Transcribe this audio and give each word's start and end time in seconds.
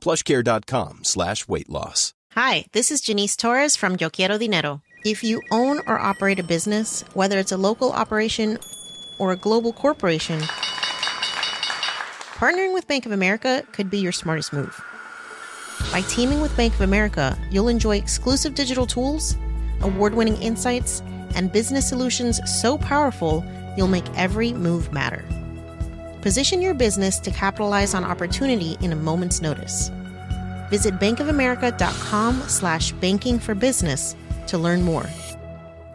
plushcare.com 0.00 1.04
slash 1.04 1.46
weight 1.46 1.68
loss. 1.68 2.14
Hi, 2.32 2.66
this 2.72 2.90
is 2.90 3.00
Janice 3.00 3.36
Torres 3.36 3.74
from 3.74 3.96
Yo 3.98 4.08
Quiero 4.08 4.38
Dinero. 4.38 4.82
If 5.04 5.24
you 5.24 5.42
own 5.50 5.80
or 5.86 5.98
operate 5.98 6.38
a 6.38 6.44
business, 6.44 7.02
whether 7.14 7.38
it's 7.38 7.52
a 7.52 7.56
local 7.56 7.90
operation 7.92 8.58
or 9.18 9.32
a 9.32 9.36
global 9.36 9.72
corporation, 9.72 10.38
partnering 12.38 12.72
with 12.72 12.86
Bank 12.86 13.06
of 13.06 13.12
America 13.12 13.64
could 13.72 13.90
be 13.90 13.98
your 13.98 14.12
smartest 14.12 14.52
move. 14.52 14.80
By 15.90 16.02
teaming 16.02 16.40
with 16.40 16.56
Bank 16.56 16.72
of 16.74 16.82
America, 16.82 17.36
you'll 17.50 17.68
enjoy 17.68 17.96
exclusive 17.96 18.54
digital 18.54 18.86
tools, 18.86 19.36
award 19.80 20.14
winning 20.14 20.40
insights, 20.40 21.02
and 21.34 21.50
business 21.50 21.88
solutions 21.88 22.40
so 22.60 22.78
powerful 22.78 23.44
you'll 23.76 23.88
make 23.88 24.06
every 24.16 24.52
move 24.52 24.92
matter. 24.92 25.24
Position 26.20 26.60
your 26.60 26.74
business 26.74 27.18
to 27.20 27.30
capitalize 27.30 27.94
on 27.94 28.04
opportunity 28.04 28.76
in 28.82 28.92
a 28.92 28.96
moment's 28.96 29.40
notice. 29.40 29.90
Visit 30.68 31.00
bankofamerica.com 31.00 32.42
slash 32.46 32.92
banking 32.92 33.38
for 33.38 33.54
business 33.54 34.14
to 34.46 34.58
learn 34.58 34.82
more. 34.82 35.06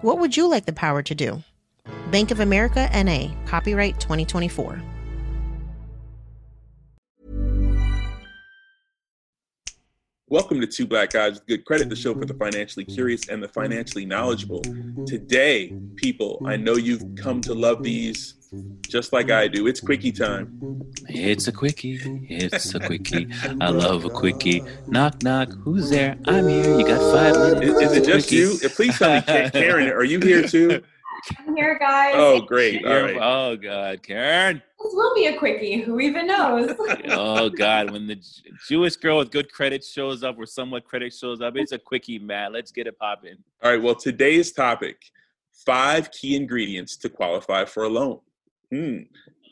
What 0.01 0.17
would 0.17 0.35
you 0.35 0.49
like 0.49 0.65
the 0.65 0.73
power 0.73 1.03
to 1.03 1.13
do? 1.13 1.43
Bank 2.09 2.31
of 2.31 2.39
America 2.39 2.89
NA, 2.91 3.35
copyright 3.45 3.99
2024. 3.99 4.81
Welcome 10.27 10.59
to 10.59 10.65
Two 10.65 10.87
Black 10.87 11.11
Guys 11.11 11.35
with 11.35 11.45
Good 11.45 11.65
Credit, 11.65 11.87
the 11.87 11.95
show 11.95 12.15
for 12.15 12.25
the 12.25 12.33
financially 12.33 12.83
curious 12.83 13.29
and 13.29 13.43
the 13.43 13.47
financially 13.47 14.07
knowledgeable. 14.07 14.61
Today, 15.05 15.77
people, 15.97 16.41
I 16.47 16.57
know 16.57 16.73
you've 16.77 17.03
come 17.15 17.41
to 17.41 17.53
love 17.53 17.83
these 17.83 18.34
just 18.81 19.13
like 19.13 19.31
I 19.31 19.47
do. 19.47 19.67
It's 19.67 19.79
quickie 19.79 20.11
time. 20.11 20.81
It's 21.07 21.47
a 21.47 21.51
quickie. 21.51 21.99
It's 22.29 22.73
a 22.73 22.79
quickie. 22.79 23.27
I 23.61 23.69
love 23.69 24.05
a 24.05 24.09
quickie. 24.09 24.63
Knock, 24.87 25.21
knock. 25.23 25.49
Who's 25.63 25.89
there? 25.89 26.17
I'm 26.25 26.47
here. 26.47 26.79
You 26.79 26.85
got 26.85 27.13
five 27.13 27.35
minutes. 27.35 27.81
Is, 27.81 27.91
is 27.91 27.97
it 27.97 28.05
just 28.05 28.27
quickie. 28.29 28.35
you? 28.41 28.69
Please 28.69 28.97
tell 28.97 29.15
me, 29.15 29.21
Karen, 29.51 29.89
are 29.89 30.03
you 30.03 30.19
here 30.19 30.47
too? 30.47 30.83
I'm 31.39 31.55
here, 31.55 31.77
guys. 31.79 32.13
Oh, 32.15 32.41
great. 32.41 32.85
All 32.85 32.93
Oh 32.93 33.55
God, 33.55 34.03
Karen. 34.03 34.61
This 34.83 34.93
will 34.93 35.15
be 35.15 35.27
a 35.27 35.37
quickie. 35.37 35.81
Who 35.81 35.99
even 35.99 36.27
knows? 36.27 36.75
Oh 37.09 37.49
God, 37.49 37.91
when 37.91 38.07
the 38.07 38.17
Jewish 38.67 38.95
girl 38.95 39.19
with 39.19 39.31
good 39.31 39.51
credit 39.51 39.83
shows 39.83 40.23
up, 40.23 40.37
or 40.37 40.45
somewhat 40.45 40.85
credit 40.85 41.13
shows 41.13 41.41
up, 41.41 41.55
it's 41.55 41.71
a 41.71 41.79
quickie, 41.79 42.19
Matt. 42.19 42.51
Let's 42.51 42.71
get 42.71 42.87
it 42.87 42.97
popping. 42.97 43.37
All 43.63 43.71
right. 43.71 43.81
Well, 43.81 43.95
today's 43.95 44.51
topic 44.51 44.97
five 45.65 46.11
key 46.11 46.35
ingredients 46.35 46.97
to 46.97 47.09
qualify 47.09 47.65
for 47.65 47.83
a 47.83 47.89
loan. 47.89 48.19
Hmm. 48.71 48.97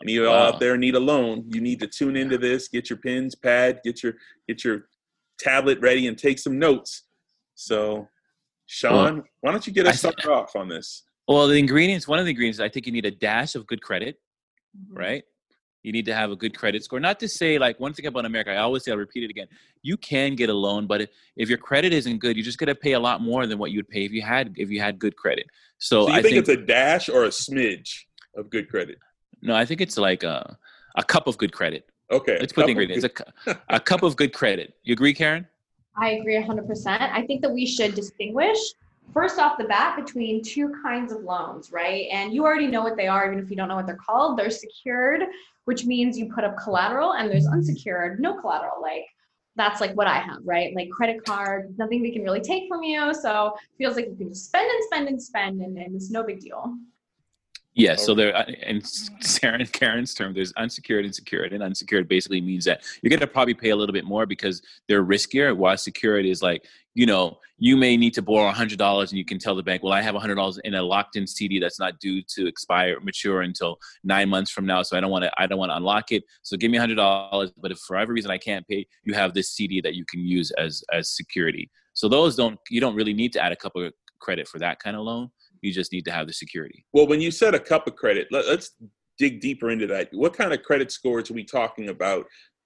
Any 0.02 0.18
of 0.18 0.24
y'all 0.24 0.34
Wow. 0.34 0.48
out 0.50 0.60
there 0.60 0.78
need 0.78 0.96
a 0.96 1.00
loan? 1.00 1.46
You 1.48 1.62
need 1.62 1.80
to 1.80 1.88
tune 1.88 2.16
into 2.18 2.38
this. 2.38 2.68
Get 2.68 2.90
your 2.90 2.98
pens, 2.98 3.36
pad, 3.36 3.80
get 3.84 4.04
your 4.04 4.16
get 4.48 4.64
your 4.64 4.88
tablet 5.40 5.80
ready, 5.80 6.08
and 6.08 6.18
take 6.18 6.40
some 6.40 6.60
notes. 6.60 7.04
So, 7.56 8.08
Sean, 8.66 9.24
why 9.42 9.52
don't 9.52 9.66
you 9.66 9.74
get 9.74 9.88
us 9.88 10.00
started 10.00 10.26
off 10.30 10.56
on 10.56 10.68
this? 10.68 11.04
Well, 11.28 11.48
the 11.48 11.58
ingredients. 11.58 12.08
One 12.08 12.20
of 12.20 12.26
the 12.26 12.32
ingredients, 12.32 12.60
I 12.60 12.68
think 12.70 12.86
you 12.86 12.92
need 12.92 13.06
a 13.06 13.12
dash 13.12 13.56
of 13.56 13.66
good 13.68 13.82
credit. 13.82 14.20
Mm-hmm. 14.76 14.98
right? 14.98 15.24
You 15.84 15.92
need 15.92 16.06
to 16.06 16.16
have 16.16 16.32
a 16.32 16.36
good 16.36 16.58
credit 16.58 16.84
score. 16.84 17.00
Not 17.00 17.20
to 17.20 17.28
say 17.28 17.60
like 17.60 17.80
one 17.80 17.94
thing 17.94 18.06
about 18.08 18.26
America, 18.26 18.52
I 18.52 18.58
always 18.58 18.84
say, 18.86 18.92
I'll 18.92 18.98
repeat 18.98 19.24
it 19.24 19.30
again. 19.30 19.48
You 19.82 19.98
can 19.98 20.34
get 20.36 20.50
a 20.50 20.54
loan, 20.54 20.88
but 20.88 21.02
if, 21.02 21.10
if 21.36 21.50
your 21.50 21.58
credit 21.58 21.94
isn't 21.94 22.18
good, 22.20 22.36
you're 22.38 22.44
just 22.46 22.58
gonna 22.58 22.74
pay 22.74 22.94
a 22.94 23.00
lot 23.00 23.22
more 23.22 23.46
than 23.46 23.58
what 23.60 23.72
you'd 23.72 23.88
pay 23.90 24.06
if 24.06 24.12
you 24.12 24.22
had 24.22 24.54
if 24.58 24.70
you 24.72 24.80
had 24.80 24.98
good 24.98 25.16
credit. 25.18 25.46
So, 25.78 26.06
So 26.06 26.08
you 26.08 26.14
I 26.14 26.22
think, 26.22 26.36
think, 26.36 26.38
it's 26.40 26.50
a 26.50 26.66
dash 26.66 27.10
or 27.10 27.26
a 27.26 27.28
smidge 27.28 28.06
of 28.36 28.50
good 28.50 28.70
credit? 28.70 29.00
no, 29.42 29.56
I 29.56 29.66
think 29.66 29.82
it's 29.82 29.98
like 29.98 30.24
a 30.24 30.58
a 30.96 31.04
cup 31.04 31.28
of 31.28 31.38
good 31.38 31.52
credit. 31.52 31.90
Okay. 32.12 32.38
Let's 32.40 32.54
put 32.54 32.68
the 32.68 32.74
couple- 32.74 32.82
ingredients. 32.84 33.24
A, 33.48 33.58
a 33.70 33.80
cup 33.80 34.04
of 34.04 34.16
good 34.16 34.34
credit. 34.34 34.76
You 34.84 34.94
agree, 34.94 35.14
Karen? 35.14 35.48
I 35.98 36.12
agree 36.12 36.36
100%. 36.36 36.88
I 36.88 37.26
think 37.26 37.42
that 37.42 37.52
we 37.52 37.66
should 37.66 37.96
distinguish 37.96 38.58
first 39.12 39.40
off 39.40 39.58
the 39.58 39.66
bat 39.66 39.96
between 39.96 40.44
two 40.44 40.74
kinds 40.84 41.12
of 41.12 41.22
loans, 41.24 41.72
right? 41.72 42.08
And 42.12 42.34
you 42.34 42.44
already 42.46 42.68
know 42.68 42.82
what 42.82 42.98
they 42.98 43.08
are, 43.08 43.32
even 43.32 43.44
if 43.44 43.50
you 43.50 43.56
don't 43.56 43.68
know 43.68 43.76
what 43.76 43.86
they're 43.86 43.96
called. 43.98 44.38
They're 44.38 44.50
secured, 44.50 45.24
which 45.66 45.86
means 45.86 46.18
you 46.18 46.32
put 46.34 46.44
up 46.44 46.58
collateral, 46.58 47.14
and 47.14 47.30
there's 47.30 47.48
unsecured, 47.48 48.20
no 48.20 48.40
collateral. 48.40 48.82
Like 48.82 49.06
that's 49.56 49.82
like 49.82 49.94
what 49.94 50.08
I 50.08 50.18
have, 50.18 50.40
right? 50.44 50.76
Like 50.76 50.90
credit 50.90 51.24
card, 51.26 51.76
nothing 51.78 52.02
they 52.02 52.12
can 52.12 52.24
really 52.24 52.42
take 52.42 52.68
from 52.68 52.82
you. 52.84 53.14
So 53.14 53.56
it 53.56 53.78
feels 53.78 53.96
like 53.96 54.08
you 54.08 54.16
can 54.16 54.30
just 54.30 54.46
spend 54.46 54.70
and 54.70 54.84
spend 54.86 55.08
and 55.08 55.22
spend, 55.22 55.62
and, 55.62 55.78
and 55.78 55.96
it's 55.96 56.10
no 56.10 56.24
big 56.24 56.40
deal. 56.40 56.76
Yes. 57.76 58.06
So 58.06 58.14
there, 58.14 58.30
in 58.68 58.84
Sarah 58.84 59.58
and 59.60 59.72
Karen's 59.72 60.14
term, 60.14 60.34
there's 60.34 60.54
unsecured 60.54 61.06
and 61.06 61.16
secured. 61.16 61.54
And 61.54 61.64
unsecured 61.64 62.08
basically 62.08 62.40
means 62.40 62.66
that 62.66 62.84
you're 63.02 63.10
going 63.10 63.20
to 63.20 63.28
probably 63.28 63.56
pay 63.56 63.70
a 63.70 63.76
little 63.76 63.94
bit 63.94 64.06
more 64.06 64.26
because 64.28 64.62
they're 64.88 65.04
riskier. 65.04 65.56
While 65.56 65.76
secured 65.78 66.26
is 66.26 66.44
like, 66.44 66.64
you 66.94 67.08
know, 67.08 67.40
you 67.58 67.76
may 67.76 67.98
need 67.98 68.14
to 68.14 68.22
borrow 68.22 68.52
hundred 68.52 68.78
dollars, 68.78 69.12
and 69.12 69.18
you 69.18 69.26
can 69.26 69.40
tell 69.40 69.56
the 69.56 69.64
bank, 69.64 69.82
"Well, 69.82 69.94
I 69.94 70.02
have 70.02 70.14
hundred 70.16 70.36
dollars 70.36 70.60
in 70.64 70.76
a 70.76 70.84
locked-in 70.84 71.26
CD 71.26 71.60
that's 71.60 71.80
not 71.80 72.00
due 72.00 72.22
to 72.36 72.46
expire 72.46 73.00
mature 73.00 73.42
until 73.42 73.78
nine 74.04 74.30
months 74.30 74.52
from 74.52 74.66
now, 74.66 74.84
so 74.84 74.96
I 74.96 75.00
don't 75.00 75.10
want 75.10 75.24
to. 75.24 75.32
I 75.38 75.48
don't 75.48 75.58
want 75.58 75.72
to 75.72 75.78
unlock 75.78 76.12
it. 76.12 76.24
So 76.44 76.58
give 76.58 76.70
me 76.70 76.78
hundred 76.78 76.96
dollars. 76.96 77.52
But 77.58 77.72
if 77.72 77.80
for 77.80 77.96
whatever 77.96 78.14
reason 78.14 78.30
I 78.30 78.38
can't 78.38 78.68
pay, 78.68 78.86
you 79.04 79.14
have 79.14 79.34
this 79.34 79.52
CD 79.52 79.82
that 79.82 79.96
you 79.96 80.06
can 80.06 80.20
use 80.20 80.52
as 80.52 80.84
as 80.92 81.10
security. 81.10 81.72
So 81.94 82.08
those 82.08 82.36
don't. 82.36 82.60
You 82.70 82.82
don't 82.82 82.96
really 82.96 83.14
need 83.14 83.34
to 83.34 83.44
add 83.44 83.52
a 83.52 83.56
couple 83.56 83.84
of 83.86 83.94
credit 84.20 84.48
for 84.48 84.60
that 84.60 84.80
kind 84.80 84.96
of 84.96 85.04
loan. 85.04 85.30
You 85.64 85.74
just 85.74 85.92
need 85.92 86.06
to 86.06 86.12
have 86.12 86.28
the 86.28 86.34
security. 86.34 86.86
Well, 86.94 87.08
when 87.08 87.22
you 87.22 87.32
said 87.32 87.56
a 87.56 87.60
cup 87.60 87.88
of 87.88 87.96
credit, 87.96 88.28
let, 88.32 88.46
us 88.46 88.72
dig 89.18 89.40
deeper 89.40 89.70
into 89.70 89.88
that. 89.88 90.10
What 90.12 90.34
kind 90.34 90.54
of 90.54 90.62
credit 90.64 90.92
scores 90.92 91.32
are 91.32 91.34
we 91.34 91.44
talking 91.44 91.90
about 91.90 92.26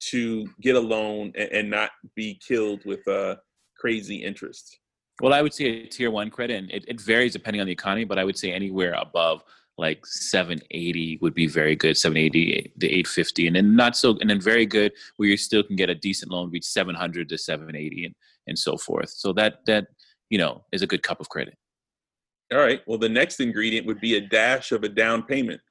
to 0.10 0.48
get 0.62 0.76
a 0.76 0.80
loan 0.80 1.32
and, 1.36 1.50
and 1.52 1.70
not 1.70 1.92
be 2.16 2.40
killed 2.46 2.84
with 2.86 3.08
uh, 3.08 3.36
crazy 3.78 4.24
interest? 4.24 4.80
Well, 5.22 5.34
I 5.34 5.42
would 5.42 5.54
say 5.54 5.66
a 5.66 5.88
tier 5.88 6.12
one 6.12 6.30
credit, 6.30 6.58
and 6.58 6.72
it, 6.72 6.86
it 6.88 7.02
varies 7.02 7.34
depending 7.34 7.62
on 7.62 7.68
the 7.68 7.74
economy, 7.74 8.06
but 8.06 8.20
I 8.20 8.24
would 8.24 8.38
say 8.38 8.52
anywhere 8.52 8.94
above 8.94 9.44
like 9.78 10.06
780 10.06 11.20
would 11.22 11.34
be 11.34 11.48
very 11.48 11.76
good 11.76 11.96
780 11.96 12.74
to 12.80 12.88
850 12.88 13.48
and 13.48 13.56
then 13.56 13.76
not 13.76 13.96
so 13.96 14.18
and 14.20 14.30
then 14.30 14.42
very 14.42 14.66
good 14.66 14.92
where 15.18 15.30
you 15.30 15.38
still 15.38 15.64
can 15.64 15.76
get 15.76 15.90
a 15.90 15.96
decent 15.96 16.32
loan 16.32 16.50
reach 16.50 16.66
700 16.66 17.30
to 17.30 17.38
780 17.38 18.06
and 18.06 18.16
and 18.48 18.58
so 18.58 18.76
forth 18.76 19.10
so 19.10 19.34
that 19.34 19.60
that 19.68 19.88
you 20.30 20.38
know 20.38 20.66
is 20.72 20.82
a 20.82 20.88
good 20.88 21.04
cup 21.04 21.20
of 21.20 21.30
credit 21.30 21.56
All 22.52 22.60
right. 22.60 22.82
Well, 22.88 22.98
the 22.98 23.10
next 23.10 23.40
ingredient 23.40 23.86
would 23.88 24.00
be 24.00 24.16
a 24.16 24.22
dash 24.22 24.72
of 24.72 24.84
a 24.84 24.90
down 24.90 25.24
payment. 25.24 25.62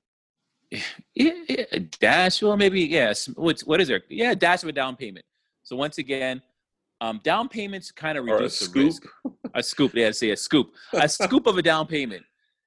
yeah, 0.70 1.32
yeah, 1.48 1.64
a 1.72 1.78
dash 1.78 2.42
well 2.42 2.56
maybe 2.56 2.80
yes 2.80 3.28
what's 3.36 3.64
what 3.64 3.80
is 3.80 3.86
there 3.86 4.02
yeah 4.08 4.32
a 4.32 4.34
dash 4.34 4.64
of 4.64 4.68
a 4.68 4.72
down 4.72 4.96
payment 4.96 5.24
so 5.62 5.76
once 5.76 5.98
again 5.98 6.42
um, 7.00 7.20
down 7.22 7.48
payments 7.48 7.92
kind 7.92 8.18
of 8.18 8.24
reduce 8.24 8.58
the 8.58 8.64
scoop. 8.64 8.84
risk 8.84 9.02
a 9.54 9.62
scoop 9.62 9.94
yeah 9.94 10.10
say 10.10 10.30
a 10.30 10.36
scoop 10.36 10.72
a 10.94 11.08
scoop 11.08 11.46
of 11.46 11.56
a 11.56 11.62
down 11.62 11.86
payment 11.86 12.24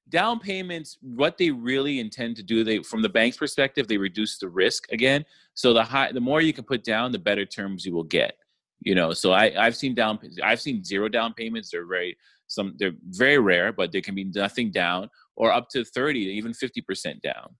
down 0.08 0.40
payments 0.40 0.96
what 1.02 1.36
they 1.36 1.50
really 1.50 2.00
intend 2.00 2.36
to 2.36 2.42
do 2.42 2.64
they 2.64 2.82
from 2.82 3.02
the 3.02 3.08
bank's 3.08 3.36
perspective 3.36 3.86
they 3.86 3.98
reduce 3.98 4.38
the 4.38 4.48
risk 4.48 4.90
again 4.92 5.22
so 5.52 5.74
the 5.74 5.84
high 5.84 6.10
the 6.10 6.20
more 6.20 6.40
you 6.40 6.54
can 6.54 6.64
put 6.64 6.82
down 6.82 7.12
the 7.12 7.18
better 7.18 7.44
terms 7.44 7.84
you 7.84 7.92
will 7.92 8.02
get 8.02 8.34
you 8.80 8.94
know 8.94 9.12
so 9.12 9.32
i 9.32 9.52
i've 9.58 9.76
seen 9.76 9.94
down 9.94 10.18
i've 10.42 10.60
seen 10.60 10.82
zero 10.82 11.08
down 11.08 11.32
payments. 11.34 11.70
They're 11.70 11.86
very 11.86 12.16
some 12.46 12.74
they're 12.78 12.94
very 13.10 13.38
rare 13.38 13.72
but 13.72 13.92
there 13.92 14.00
can 14.00 14.14
be 14.14 14.24
nothing 14.24 14.70
down 14.70 15.08
or 15.36 15.52
up 15.52 15.68
to 15.70 15.84
30 15.84 16.18
even 16.20 16.52
50% 16.52 17.20
down 17.20 17.54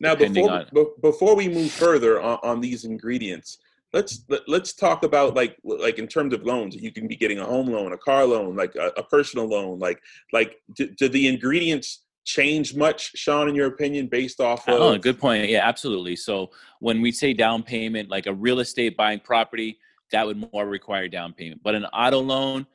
Now, 0.00 0.14
before 0.14 0.50
on- 0.50 0.66
be- 0.72 0.86
before 1.02 1.34
we 1.34 1.48
move 1.48 1.70
further 1.70 2.20
on, 2.20 2.38
on 2.42 2.60
these 2.60 2.84
ingredients, 2.84 3.58
let's 3.92 4.24
let, 4.28 4.40
us 4.40 4.44
let 4.48 4.62
us 4.62 4.72
talk 4.72 5.04
about 5.04 5.34
like 5.34 5.56
like 5.64 5.98
in 5.98 6.06
terms 6.06 6.34
of 6.34 6.42
loans 6.44 6.74
you 6.74 6.92
can 6.92 7.06
be 7.06 7.16
getting 7.16 7.38
a 7.38 7.44
home 7.44 7.68
loan 7.68 7.92
a 7.92 7.98
car 7.98 8.24
loan 8.26 8.56
like 8.56 8.74
a, 8.74 8.92
a 8.96 9.02
personal 9.04 9.46
loan 9.46 9.78
like 9.78 10.00
like 10.32 10.56
do, 10.76 10.88
do, 10.98 11.08
the 11.08 11.28
ingredients 11.28 12.04
change 12.24 12.74
much 12.74 13.12
sean 13.14 13.48
in 13.48 13.54
your 13.54 13.66
opinion 13.66 14.06
based 14.06 14.40
off 14.40 14.64
oh, 14.66 14.74
of 14.74 14.80
oh 14.82 14.98
good 14.98 15.18
point. 15.18 15.48
Yeah 15.48 15.66
absolutely. 15.66 16.16
So 16.16 16.50
when 16.80 17.00
we 17.00 17.12
say 17.12 17.32
down 17.32 17.62
payment 17.62 18.10
like 18.10 18.26
a 18.26 18.34
real 18.34 18.60
estate 18.60 18.96
buying 18.96 19.20
property 19.20 19.78
that 20.14 20.26
would 20.26 20.52
more 20.52 20.66
require 20.66 21.08
down 21.08 21.32
payment 21.32 21.60
but 21.62 21.74
an 21.74 21.84
auto 21.86 22.20
loan 22.20 22.66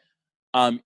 um 0.53 0.79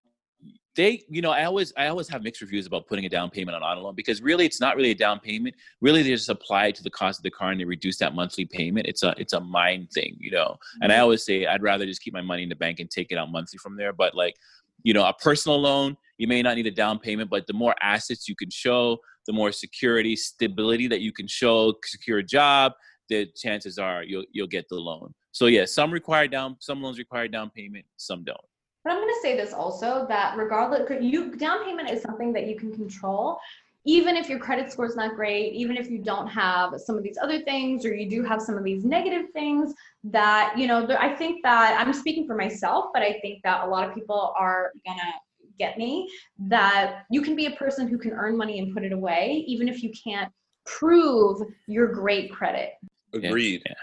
they 0.76 1.04
you 1.10 1.22
know 1.22 1.32
i 1.32 1.44
always 1.44 1.72
i 1.78 1.88
always 1.88 2.08
have 2.08 2.24
mixed 2.24 2.42
reviews 2.42 2.66
about 2.66 2.88
putting 2.88 3.06
a 3.06 3.10
down 3.10 3.30
payment 3.30 3.56
on 3.56 3.62
auto 3.62 3.82
loan 3.82 3.96
because 3.96 4.22
really 4.22 4.46
it's 4.46 4.60
not 4.60 4.76
really 4.76 4.92
a 4.92 4.96
down 4.96 5.20
payment. 5.20 5.56
Really 5.82 6.02
they 6.02 6.10
just 6.10 6.30
apply 6.30 6.68
it 6.68 6.76
to 6.76 6.84
the 6.84 6.90
cost 6.90 7.20
of 7.20 7.24
the 7.24 7.32
car 7.32 7.52
and 7.52 7.60
they 7.60 7.66
reduce 7.66 7.98
that 8.00 8.16
monthly 8.16 8.46
payment. 8.46 8.88
It's 8.88 9.04
a 9.04 9.14
it's 9.18 9.34
a 9.34 9.40
mind 9.40 9.92
thing 9.92 10.18
you 10.20 10.32
know? 10.32 10.58
And 10.82 10.92
i 10.92 10.96
mm-hmm. 10.96 11.04
always 11.04 11.24
say 11.24 11.46
i'd 11.46 11.62
rather 11.62 11.86
just 11.86 12.02
keep 12.02 12.14
my 12.14 12.22
money 12.22 12.44
in 12.44 12.50
the 12.50 12.56
bank 12.56 12.80
and 12.80 12.90
take 12.90 13.12
it 13.12 13.18
out 13.18 13.32
monthly 13.32 13.58
from 13.58 13.78
there 13.78 13.94
but 13.94 14.16
like 14.16 14.36
you 14.84 14.94
know 14.94 15.06
a 15.06 15.14
personal 15.14 15.60
loan 15.60 15.96
you 16.18 16.28
may 16.28 16.42
not 16.42 16.56
need 16.56 16.68
a 16.68 16.72
down 16.72 17.00
payment 17.00 17.30
but 17.30 17.46
the 17.48 17.54
more 17.54 17.76
assets 17.82 18.28
you 18.28 18.36
can 18.36 18.50
show 18.50 18.98
the 19.28 19.34
more 19.34 19.52
security 19.52 20.16
stability 20.16 20.88
that 20.88 21.02
you 21.02 21.12
can 21.12 21.28
show 21.28 21.74
secure 21.86 22.20
a 22.20 22.24
job 22.24 22.74
the 23.10 23.28
chances 23.36 23.78
are 23.78 24.04
you'll 24.04 24.26
you'll 24.32 24.48
get 24.48 24.68
the 24.70 24.76
loan 24.76 25.14
so 25.34 25.48
yeah 25.48 25.66
some 25.66 25.92
require 25.92 26.28
down 26.28 26.56
some 26.60 26.82
loans 26.82 26.98
require 26.98 27.28
down 27.28 27.50
payment 27.50 27.86
some 27.98 28.24
don't 28.24 28.40
but 28.84 28.92
I'm 28.92 29.00
going 29.00 29.14
to 29.14 29.20
say 29.22 29.38
this 29.38 29.54
also 29.54 30.06
that 30.10 30.38
regardless, 30.38 30.90
you 31.02 31.36
down 31.36 31.64
payment 31.64 31.90
is 31.90 32.02
something 32.02 32.34
that 32.34 32.48
you 32.48 32.58
can 32.58 32.74
control. 32.74 33.40
Even 33.86 34.16
if 34.16 34.30
your 34.30 34.40
credit 34.40 34.72
score 34.72 34.86
is 34.86 34.96
not 34.96 35.16
great, 35.16 35.54
even 35.54 35.76
if 35.76 35.90
you 35.90 36.00
don't 36.00 36.28
have 36.28 36.74
some 36.78 36.98
of 36.98 37.04
these 37.04 37.18
other 37.22 37.42
things, 37.42 37.86
or 37.86 37.94
you 37.94 38.10
do 38.10 38.24
have 38.24 38.42
some 38.42 38.58
of 38.58 38.64
these 38.64 38.86
negative 38.86 39.30
things, 39.34 39.74
that 40.06 40.54
you 40.58 40.68
know, 40.68 40.88
I 40.98 41.14
think 41.16 41.44
that 41.44 41.80
I'm 41.80 41.94
speaking 41.94 42.26
for 42.26 42.36
myself, 42.36 42.88
but 42.94 43.04
I 43.04 43.20
think 43.22 43.42
that 43.44 43.66
a 43.66 43.70
lot 43.70 43.88
of 43.88 43.94
people 43.94 44.34
are 44.38 44.72
gonna 44.86 45.14
get 45.60 45.78
me 45.78 46.10
that 46.48 47.04
you 47.12 47.22
can 47.22 47.36
be 47.36 47.48
a 47.48 47.52
person 47.52 47.88
who 47.88 47.98
can 47.98 48.12
earn 48.14 48.38
money 48.38 48.60
and 48.60 48.74
put 48.74 48.84
it 48.84 48.94
away, 48.94 49.44
even 49.48 49.68
if 49.68 49.84
you 49.84 49.92
can't 49.92 50.32
prove 50.66 51.42
your 51.68 51.88
great 51.88 52.32
credit. 52.32 52.72
Agreed. 53.14 53.64
Yeah. 53.66 53.74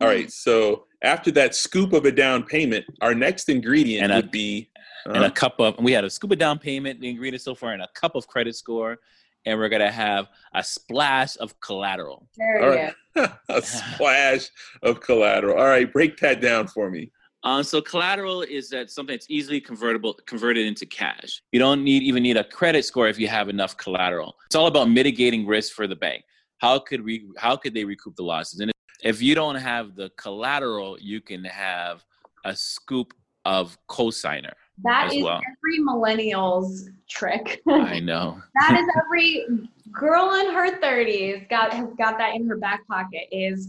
All 0.00 0.08
right. 0.08 0.30
So 0.30 0.84
after 1.02 1.30
that 1.32 1.54
scoop 1.54 1.92
of 1.92 2.04
a 2.04 2.12
down 2.12 2.42
payment, 2.42 2.84
our 3.00 3.14
next 3.14 3.48
ingredient 3.48 4.04
and 4.04 4.14
would 4.14 4.26
a, 4.26 4.28
be 4.28 4.70
uh, 5.06 5.12
and 5.12 5.22
a 5.22 5.26
uh-huh. 5.26 5.34
cup 5.34 5.60
of. 5.60 5.78
We 5.78 5.92
had 5.92 6.04
a 6.04 6.10
scoop 6.10 6.32
of 6.32 6.38
down 6.38 6.58
payment, 6.58 7.00
the 7.00 7.08
ingredient 7.08 7.42
so 7.42 7.54
far, 7.54 7.72
and 7.72 7.82
a 7.82 7.88
cup 7.94 8.14
of 8.14 8.26
credit 8.26 8.56
score, 8.56 8.98
and 9.44 9.58
we're 9.58 9.68
gonna 9.68 9.90
have 9.90 10.28
a 10.54 10.62
splash 10.62 11.36
of 11.38 11.58
collateral. 11.60 12.28
There 12.36 12.94
right. 13.16 13.30
a 13.48 13.62
splash 13.62 14.48
of 14.82 15.00
collateral. 15.00 15.58
All 15.58 15.66
right, 15.66 15.90
break 15.90 16.18
that 16.18 16.40
down 16.40 16.66
for 16.66 16.90
me. 16.90 17.10
Uh, 17.42 17.62
so 17.62 17.80
collateral 17.80 18.42
is 18.42 18.68
that 18.70 18.90
something 18.90 19.14
that's 19.14 19.30
easily 19.30 19.60
convertible, 19.60 20.18
converted 20.26 20.66
into 20.66 20.84
cash. 20.84 21.40
You 21.52 21.60
don't 21.60 21.84
need 21.84 22.02
even 22.02 22.22
need 22.22 22.36
a 22.36 22.44
credit 22.44 22.84
score 22.84 23.08
if 23.08 23.18
you 23.18 23.28
have 23.28 23.48
enough 23.48 23.76
collateral. 23.76 24.34
It's 24.46 24.56
all 24.56 24.66
about 24.66 24.90
mitigating 24.90 25.46
risk 25.46 25.72
for 25.72 25.86
the 25.86 25.96
bank. 25.96 26.24
How 26.58 26.78
could 26.78 27.04
we? 27.04 27.28
How 27.38 27.56
could 27.56 27.72
they 27.72 27.84
recoup 27.84 28.16
the 28.16 28.24
losses? 28.24 28.60
And 28.60 28.72
if 29.02 29.22
you 29.22 29.34
don't 29.34 29.56
have 29.56 29.94
the 29.94 30.10
collateral, 30.16 30.98
you 31.00 31.20
can 31.20 31.44
have 31.44 32.04
a 32.44 32.54
scoop 32.54 33.14
of 33.44 33.76
cosigner. 33.88 34.52
That 34.82 35.12
is 35.12 35.22
well. 35.22 35.40
every 35.40 35.78
millennial's 35.78 36.90
trick. 37.08 37.62
I 37.68 38.00
know. 38.02 38.40
that 38.60 38.78
is 38.78 38.86
every 39.04 39.46
girl 39.92 40.34
in 40.34 40.52
her 40.52 40.78
30s 40.80 41.48
got 41.48 41.72
has 41.72 41.88
got 41.96 42.18
that 42.18 42.34
in 42.34 42.46
her 42.48 42.56
back 42.56 42.86
pocket 42.86 43.28
is 43.30 43.66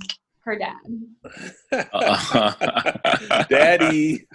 her 0.48 0.58
dad. 0.58 0.78
Daddy. 3.50 4.26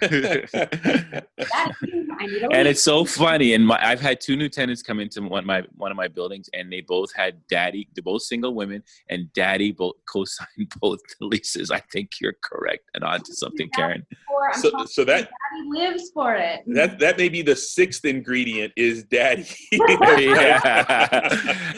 and 2.51 2.67
it's 2.67 2.83
so 2.83 3.03
funny. 3.03 3.55
And 3.55 3.65
my, 3.65 3.79
I've 3.81 3.99
had 3.99 4.21
two 4.21 4.35
new 4.35 4.47
tenants 4.47 4.83
come 4.83 4.99
into 4.99 5.23
one 5.23 5.39
of 5.39 5.45
my 5.45 5.63
one 5.75 5.89
of 5.89 5.97
my 5.97 6.07
buildings, 6.07 6.49
and 6.53 6.71
they 6.71 6.81
both 6.81 7.11
had 7.13 7.41
daddy. 7.49 7.89
They're 7.95 8.03
both 8.03 8.21
single 8.21 8.53
women, 8.53 8.83
and 9.09 9.33
daddy 9.33 9.71
both 9.77 9.95
co-signed 10.07 10.71
both 10.79 10.99
leases. 11.19 11.71
I 11.71 11.79
think 11.91 12.11
you're 12.21 12.35
correct 12.43 12.83
and 12.93 13.03
on 13.03 13.23
to 13.23 13.33
something, 13.33 13.69
Karen. 13.75 14.05
So, 14.53 14.69
so 14.85 15.03
that 15.05 15.29
daddy 15.29 15.69
lives 15.69 16.11
for 16.13 16.35
it. 16.35 16.61
That 16.67 16.99
that 16.99 17.17
may 17.17 17.29
be 17.29 17.41
the 17.41 17.55
sixth 17.55 18.05
ingredient 18.05 18.73
is 18.77 19.03
daddy. 19.05 19.47
yeah. 19.71 20.59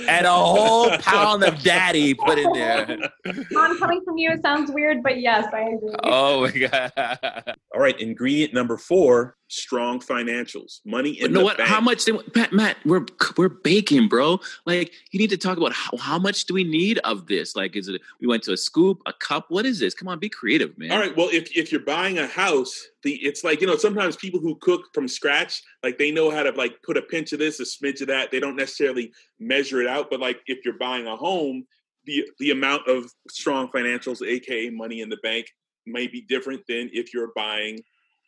and 0.10 0.26
a 0.26 0.32
whole 0.32 0.90
pound 0.98 1.44
of 1.44 1.64
daddy 1.64 2.14
put 2.14 2.38
in 2.38 2.52
there. 2.52 2.98
On 3.26 3.80
coming 3.80 4.02
from 4.04 4.18
you 4.18 4.25
you. 4.25 4.31
It 4.31 4.42
sounds 4.42 4.72
weird, 4.72 5.04
but 5.04 5.19
yes, 5.22 5.48
I 5.54 5.62
agree. 5.62 5.95
Oh 6.04 6.42
my 6.42 6.51
god! 6.68 7.56
All 7.74 7.81
right, 7.81 8.00
ingredient 8.00 8.54
number 8.54 8.77
four: 8.77 9.38
strong 9.48 10.00
financials, 10.00 10.81
money 10.86 11.12
in 11.12 11.33
but 11.33 11.39
the 11.39 11.45
what, 11.45 11.57
bank. 11.57 11.69
How 11.69 11.80
much? 11.80 12.06
They, 12.06 12.12
Matt, 12.36 12.51
Matt, 12.51 12.77
we're 12.86 13.06
we're 13.38 13.50
baking, 13.50 14.07
bro. 14.07 14.39
Like 14.66 14.92
you 15.12 15.19
need 15.19 15.30
to 15.30 15.38
talk 15.38 15.57
about 15.57 15.74
how, 15.74 15.98
how 15.98 16.19
much 16.19 16.45
do 16.45 16.54
we 16.54 16.63
need 16.63 16.98
of 17.00 17.27
this? 17.27 17.56
Like, 17.56 17.75
is 17.75 17.88
it 17.88 18.01
we 18.19 18.27
went 18.27 18.44
to 18.44 18.54
a 18.54 18.57
scoop, 18.57 19.01
a 19.06 19.13
cup? 19.13 19.45
What 19.50 19.66
is 19.66 19.80
this? 19.80 19.94
Come 19.94 20.07
on, 20.07 20.19
be 20.19 20.30
creative, 20.30 20.77
man. 20.77 20.92
All 20.92 21.00
right. 21.00 21.16
Well, 21.16 21.30
if 21.31 21.56
if 21.56 21.72
you're 21.72 21.81
buying 21.81 22.18
a 22.18 22.27
house, 22.27 22.88
the 23.04 23.13
it's 23.16 23.44
like 23.44 23.62
you 23.62 23.68
know 23.68 23.77
sometimes 23.77 24.16
people 24.16 24.39
who 24.39 24.56
cook 24.56 24.94
from 24.94 25.07
scratch, 25.07 25.62
like 25.83 25.98
they 25.98 26.12
know 26.12 26.31
how 26.31 26.44
to 26.44 26.51
like 26.51 26.81
put 26.83 26.98
a 26.98 27.01
pinch 27.01 27.33
of 27.33 27.39
this, 27.39 27.60
a 27.60 27.63
smidge 27.63 28.01
of 28.01 28.07
that. 28.07 28.31
They 28.31 28.39
don't 28.39 28.56
necessarily 28.56 29.12
measure 29.39 29.81
it 29.81 29.88
out, 29.88 30.10
but 30.10 30.19
like 30.19 30.42
if 30.48 30.66
you're 30.66 30.77
buying 30.77 31.07
a 31.07 31.16
home 31.16 31.66
the 32.06 32.28
the 32.40 32.52
amount 32.52 32.88
of 32.88 33.12
strong 33.30 33.68
financials, 33.69 34.25
aka 34.25 34.69
money 34.69 35.02
in 35.02 35.10
the 35.10 35.18
bank, 35.24 35.48
may 35.86 36.07
be 36.07 36.22
different 36.22 36.62
than 36.68 36.90
if 36.94 37.13
you're 37.13 37.31
buying, 37.36 37.80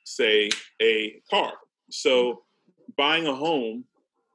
say, 0.06 0.50
a 0.82 1.22
car. 1.30 1.54
So, 1.90 2.44
buying 2.98 3.28
a 3.28 3.34
home, 3.34 3.86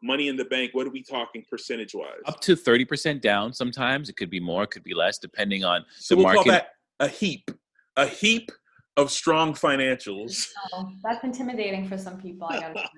money 0.03 0.29
in 0.29 0.37
the 0.37 0.45
bank. 0.45 0.71
What 0.75 0.87
are 0.87 0.91
we 0.91 1.03
talking 1.03 1.45
percentage 1.49 1.95
wise? 1.95 2.11
Up 2.27 2.41
to 2.41 2.57
thirty 2.57 2.85
percent 2.85 3.23
down. 3.23 3.53
Sometimes 3.53 4.09
it 4.09 4.17
could 4.17 4.31
be 4.31 4.41
more, 4.41 4.65
it 4.65 4.71
could 4.71 4.85
be 4.85 4.95
less, 4.95 5.19
depending 5.19 5.65
on 5.65 5.85
so 5.99 6.15
the 6.15 6.19
we'll 6.19 6.35
market. 6.35 6.45
Call 6.45 6.53
that 6.53 6.69
a 7.01 7.09
heap, 7.09 7.51
a 7.97 8.07
heap 8.07 8.51
of 8.97 9.11
strong 9.11 9.55
financials. 9.55 10.49
Oh, 10.73 10.91
that's 11.03 11.25
intimidating 11.25 11.89
for 11.89 11.97
some 11.97 12.21
people. 12.21 12.47
I 12.51 12.61
gotta 12.61 12.89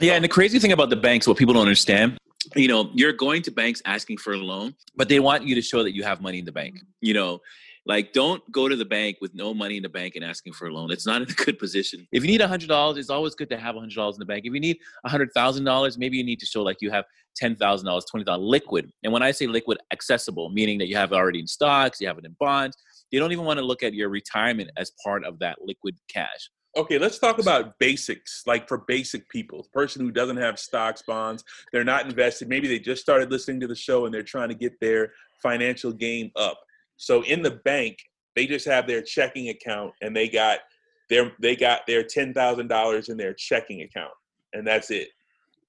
Yeah, 0.00 0.14
and 0.14 0.24
the 0.24 0.28
crazy 0.28 0.58
thing 0.58 0.72
about 0.72 0.90
the 0.90 0.96
banks, 0.96 1.26
what 1.26 1.36
people 1.36 1.54
don't 1.54 1.62
understand, 1.62 2.18
you 2.56 2.68
know 2.68 2.90
you're 2.94 3.12
going 3.12 3.42
to 3.42 3.50
banks 3.50 3.82
asking 3.84 4.16
for 4.18 4.32
a 4.32 4.38
loan 4.38 4.74
but 4.96 5.08
they 5.08 5.20
want 5.20 5.44
you 5.44 5.54
to 5.54 5.62
show 5.62 5.82
that 5.82 5.94
you 5.94 6.02
have 6.02 6.20
money 6.20 6.38
in 6.38 6.44
the 6.44 6.52
bank 6.52 6.74
mm-hmm. 6.76 6.86
you 7.00 7.14
know? 7.14 7.40
Like 7.86 8.14
don't 8.14 8.42
go 8.50 8.66
to 8.66 8.76
the 8.76 8.84
bank 8.84 9.18
with 9.20 9.34
no 9.34 9.52
money 9.52 9.76
in 9.76 9.82
the 9.82 9.90
bank 9.90 10.16
and 10.16 10.24
asking 10.24 10.54
for 10.54 10.68
a 10.68 10.72
loan. 10.72 10.90
It's 10.90 11.06
not 11.06 11.20
in 11.20 11.30
a 11.30 11.34
good 11.44 11.58
position. 11.58 12.06
If 12.12 12.24
you 12.24 12.30
need 12.30 12.40
a 12.40 12.48
hundred 12.48 12.68
dollars 12.68 12.96
it's 12.96 13.10
always 13.10 13.34
good 13.34 13.50
to 13.50 13.58
have 13.58 13.76
a 13.76 13.80
hundred 13.80 13.96
dollars 13.96 14.16
in 14.16 14.20
the 14.20 14.26
bank. 14.26 14.44
If 14.46 14.54
you 14.54 14.60
need 14.60 14.78
a 15.04 15.10
hundred 15.10 15.30
thousand 15.34 15.64
dollars 15.64 15.98
maybe 15.98 16.16
you 16.16 16.24
need 16.24 16.40
to 16.40 16.46
show 16.46 16.62
like 16.62 16.78
you 16.80 16.90
have 16.90 17.04
ten 17.36 17.54
thousand 17.56 17.86
dollars 17.86 18.06
twenty 18.10 18.24
dollars 18.24 18.42
liquid. 18.42 18.90
And 19.02 19.12
when 19.12 19.22
i 19.22 19.30
say 19.32 19.46
liquid 19.46 19.78
accessible 19.92 20.48
meaning 20.50 20.78
that 20.78 20.88
you 20.88 20.96
have 20.96 21.12
it 21.12 21.14
already 21.14 21.40
in 21.40 21.46
stocks 21.46 22.00
you 22.00 22.06
have 22.06 22.18
it 22.18 22.24
in 22.24 22.34
bonds 22.40 22.76
They 23.12 23.18
don't 23.18 23.32
even 23.32 23.44
want 23.44 23.58
to 23.58 23.64
look 23.64 23.82
at 23.82 23.92
your 23.92 24.08
retirement 24.08 24.70
as 24.76 24.92
part 25.04 25.24
of 25.24 25.38
that 25.40 25.58
liquid 25.62 25.96
cash 26.08 26.50
Okay, 26.76 26.98
let's 26.98 27.20
talk 27.20 27.38
about 27.38 27.78
basics, 27.78 28.42
like 28.46 28.66
for 28.66 28.78
basic 28.78 29.28
people, 29.28 29.62
the 29.62 29.68
person 29.68 30.04
who 30.04 30.10
doesn't 30.10 30.38
have 30.38 30.58
stocks, 30.58 31.02
bonds, 31.06 31.44
they're 31.72 31.84
not 31.84 32.04
invested. 32.04 32.48
Maybe 32.48 32.66
they 32.66 32.80
just 32.80 33.00
started 33.00 33.30
listening 33.30 33.60
to 33.60 33.68
the 33.68 33.76
show 33.76 34.06
and 34.06 34.14
they're 34.14 34.24
trying 34.24 34.48
to 34.48 34.56
get 34.56 34.80
their 34.80 35.12
financial 35.40 35.92
game 35.92 36.32
up. 36.34 36.58
So 36.96 37.22
in 37.22 37.42
the 37.42 37.60
bank, 37.64 37.98
they 38.34 38.46
just 38.46 38.66
have 38.66 38.88
their 38.88 39.02
checking 39.02 39.50
account 39.50 39.92
and 40.02 40.16
they 40.16 40.28
got 40.28 40.60
their 41.10 41.32
they 41.40 41.54
got 41.54 41.86
their 41.86 42.02
ten 42.02 42.32
thousand 42.32 42.68
dollars 42.68 43.08
in 43.08 43.16
their 43.16 43.34
checking 43.34 43.82
account, 43.82 44.12
and 44.52 44.66
that's 44.66 44.90
it. 44.90 45.08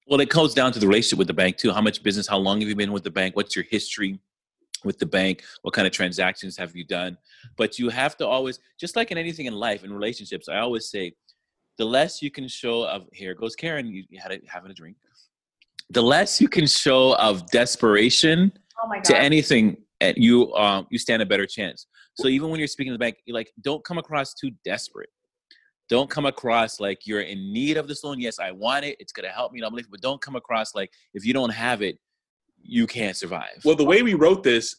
Well, 0.08 0.20
it 0.20 0.30
comes 0.30 0.54
down 0.54 0.72
to 0.72 0.78
the 0.78 0.86
relationship 0.86 1.18
with 1.18 1.26
the 1.28 1.34
bank 1.34 1.56
too. 1.56 1.72
How 1.72 1.82
much 1.82 2.02
business? 2.02 2.26
How 2.26 2.38
long 2.38 2.60
have 2.60 2.68
you 2.68 2.76
been 2.76 2.92
with 2.92 3.04
the 3.04 3.10
bank? 3.10 3.36
What's 3.36 3.54
your 3.54 3.66
history? 3.70 4.18
With 4.86 4.98
the 4.98 5.06
bank? 5.06 5.42
What 5.62 5.74
kind 5.74 5.86
of 5.86 5.92
transactions 5.92 6.56
have 6.56 6.74
you 6.74 6.84
done? 6.84 7.18
But 7.56 7.78
you 7.78 7.90
have 7.90 8.16
to 8.18 8.26
always 8.26 8.60
just 8.80 8.96
like 8.96 9.10
in 9.10 9.18
anything 9.18 9.46
in 9.46 9.54
life 9.54 9.84
in 9.84 9.92
relationships 9.92 10.48
i 10.48 10.58
always 10.58 10.88
say 10.88 11.12
the 11.78 11.84
less 11.84 12.22
you 12.22 12.30
can 12.30 12.48
show 12.48 12.84
of 12.84 13.06
here 13.12 13.34
goes 13.34 13.54
karen 13.54 13.86
you, 13.86 14.04
had 14.18 14.32
it 14.32 14.42
having 14.46 14.70
a 14.70 14.74
drink. 14.74 14.96
The 15.90 16.02
less 16.02 16.40
you 16.40 16.48
can 16.48 16.66
show 16.66 17.14
of 17.16 17.48
desperation 17.50 18.52
oh 18.82 19.00
to 19.04 19.16
anything 19.16 19.76
eh, 20.00 20.14
you 20.16 20.52
um 20.54 20.86
you 20.90 20.98
stand 20.98 21.22
a 21.22 21.26
better 21.26 21.46
chance. 21.46 21.86
So 22.14 22.28
even 22.28 22.48
when 22.48 22.58
you're 22.58 22.68
speaking 22.68 22.92
to 22.92 22.94
the 22.94 23.04
bank 23.06 23.18
you 23.24 23.34
like 23.34 23.50
don't 23.60 23.84
come 23.84 23.98
across 23.98 24.34
too 24.34 24.50
desperate. 24.64 25.10
Don't 25.88 26.10
come 26.10 26.26
across 26.26 26.80
like 26.80 27.06
you're 27.06 27.20
in 27.20 27.52
need 27.52 27.76
of 27.76 27.86
this 27.86 28.02
loan. 28.02 28.18
Yes 28.20 28.38
i 28.40 28.50
want 28.50 28.84
it. 28.84 28.96
It's 28.98 29.12
going 29.12 29.28
to 29.28 29.32
help 29.32 29.52
me 29.52 29.60
but 29.62 30.00
don't 30.00 30.20
come 30.20 30.36
across 30.36 30.74
like 30.74 30.90
if 31.14 31.24
you 31.24 31.32
don't 31.32 31.50
have 31.50 31.82
it 31.82 31.98
you 32.68 32.86
can't 32.86 33.16
survive. 33.16 33.62
Well, 33.64 33.76
the 33.76 33.84
way 33.84 34.02
we 34.02 34.14
wrote 34.14 34.42
this, 34.42 34.76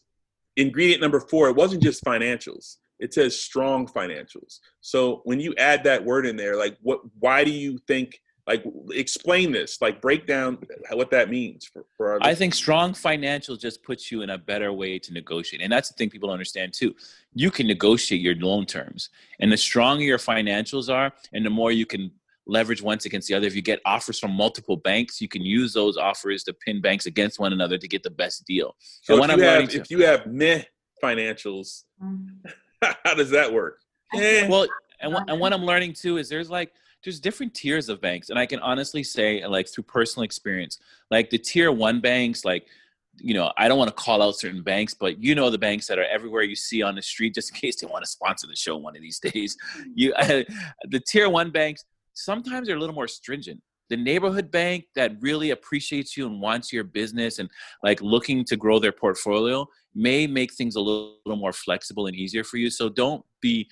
ingredient 0.56 1.00
number 1.00 1.20
four, 1.20 1.48
it 1.48 1.56
wasn't 1.56 1.82
just 1.82 2.04
financials. 2.04 2.76
It 2.98 3.14
says 3.14 3.40
strong 3.40 3.86
financials. 3.86 4.60
So 4.80 5.22
when 5.24 5.40
you 5.40 5.54
add 5.56 5.84
that 5.84 6.04
word 6.04 6.26
in 6.26 6.36
there, 6.36 6.56
like 6.56 6.76
what 6.82 7.00
why 7.18 7.44
do 7.44 7.50
you 7.50 7.78
think 7.86 8.20
Like, 8.48 8.64
explain 8.92 9.52
this. 9.52 9.80
Like, 9.82 10.00
break 10.00 10.26
down 10.26 10.56
what 10.92 11.10
that 11.10 11.28
means 11.28 11.66
for, 11.66 11.84
for 11.94 12.12
our. 12.12 12.18
I 12.22 12.34
think 12.34 12.54
strong 12.54 12.94
financials 12.94 13.60
just 13.60 13.82
puts 13.82 14.10
you 14.10 14.22
in 14.22 14.30
a 14.30 14.38
better 14.38 14.72
way 14.72 14.98
to 15.00 15.12
negotiate, 15.12 15.60
and 15.62 15.70
that's 15.70 15.90
the 15.90 15.94
thing 15.96 16.08
people 16.08 16.28
don't 16.28 16.38
understand 16.40 16.72
too. 16.72 16.94
You 17.34 17.50
can 17.50 17.66
negotiate 17.66 18.22
your 18.22 18.36
loan 18.36 18.64
terms, 18.64 19.10
and 19.40 19.52
the 19.52 19.56
stronger 19.58 20.02
your 20.02 20.18
financials 20.18 20.88
are, 20.88 21.12
and 21.34 21.44
the 21.44 21.50
more 21.50 21.72
you 21.72 21.84
can 21.84 22.10
leverage 22.48 22.82
once 22.82 23.04
against 23.04 23.28
the 23.28 23.34
other. 23.34 23.46
If 23.46 23.54
you 23.54 23.62
get 23.62 23.80
offers 23.84 24.18
from 24.18 24.32
multiple 24.32 24.76
banks, 24.76 25.20
you 25.20 25.28
can 25.28 25.42
use 25.42 25.72
those 25.72 25.96
offers 25.96 26.42
to 26.44 26.52
pin 26.52 26.80
banks 26.80 27.06
against 27.06 27.38
one 27.38 27.52
another 27.52 27.78
to 27.78 27.88
get 27.88 28.02
the 28.02 28.10
best 28.10 28.44
deal. 28.46 28.74
So 29.02 29.22
if 29.22 29.36
you, 29.36 29.42
have, 29.42 29.68
to, 29.68 29.80
if 29.80 29.90
you 29.90 30.04
have 30.04 30.26
meh 30.26 30.62
financials, 31.02 31.84
mm-hmm. 32.02 32.48
how 33.04 33.14
does 33.14 33.30
that 33.30 33.52
work? 33.52 33.80
Eh. 34.14 34.48
Well, 34.48 34.66
and, 35.00 35.16
and 35.28 35.38
what 35.38 35.52
I'm 35.52 35.64
learning 35.64 35.92
too 35.92 36.16
is 36.16 36.28
there's 36.28 36.50
like 36.50 36.72
there's 37.04 37.20
different 37.20 37.54
tiers 37.54 37.88
of 37.88 38.00
banks, 38.00 38.30
and 38.30 38.38
I 38.38 38.46
can 38.46 38.58
honestly 38.60 39.04
say 39.04 39.46
like 39.46 39.68
through 39.68 39.84
personal 39.84 40.24
experience, 40.24 40.78
like 41.10 41.30
the 41.30 41.38
tier 41.38 41.70
one 41.70 42.00
banks, 42.00 42.44
like 42.44 42.66
you 43.20 43.34
know, 43.34 43.52
I 43.56 43.68
don't 43.68 43.78
want 43.78 43.88
to 43.88 43.94
call 43.94 44.22
out 44.22 44.36
certain 44.36 44.62
banks, 44.62 44.94
but 44.94 45.22
you 45.22 45.34
know 45.34 45.50
the 45.50 45.58
banks 45.58 45.86
that 45.88 45.98
are 45.98 46.04
everywhere 46.04 46.42
you 46.42 46.56
see 46.56 46.82
on 46.82 46.94
the 46.94 47.02
street, 47.02 47.34
just 47.34 47.50
in 47.50 47.56
case 47.56 47.80
they 47.80 47.86
want 47.86 48.04
to 48.04 48.10
sponsor 48.10 48.46
the 48.46 48.56
show 48.56 48.76
one 48.76 48.96
of 48.96 49.02
these 49.02 49.18
days. 49.18 49.56
You, 49.94 50.12
the 50.84 51.00
tier 51.06 51.28
one 51.28 51.50
banks, 51.50 51.84
sometimes 52.18 52.66
they're 52.66 52.76
a 52.76 52.80
little 52.80 52.94
more 52.94 53.08
stringent. 53.08 53.60
The 53.90 53.96
neighborhood 53.96 54.50
bank 54.50 54.84
that 54.96 55.12
really 55.20 55.50
appreciates 55.50 56.16
you 56.16 56.26
and 56.26 56.40
wants 56.40 56.72
your 56.72 56.84
business 56.84 57.38
and 57.38 57.48
like 57.82 58.02
looking 58.02 58.44
to 58.44 58.56
grow 58.56 58.78
their 58.78 58.92
portfolio 58.92 59.66
may 59.94 60.26
make 60.26 60.52
things 60.52 60.76
a 60.76 60.80
little, 60.80 61.16
little, 61.24 61.40
more 61.40 61.54
flexible 61.54 62.06
and 62.06 62.14
easier 62.14 62.44
for 62.44 62.58
you. 62.58 62.68
So 62.68 62.90
don't 62.90 63.24
be 63.40 63.68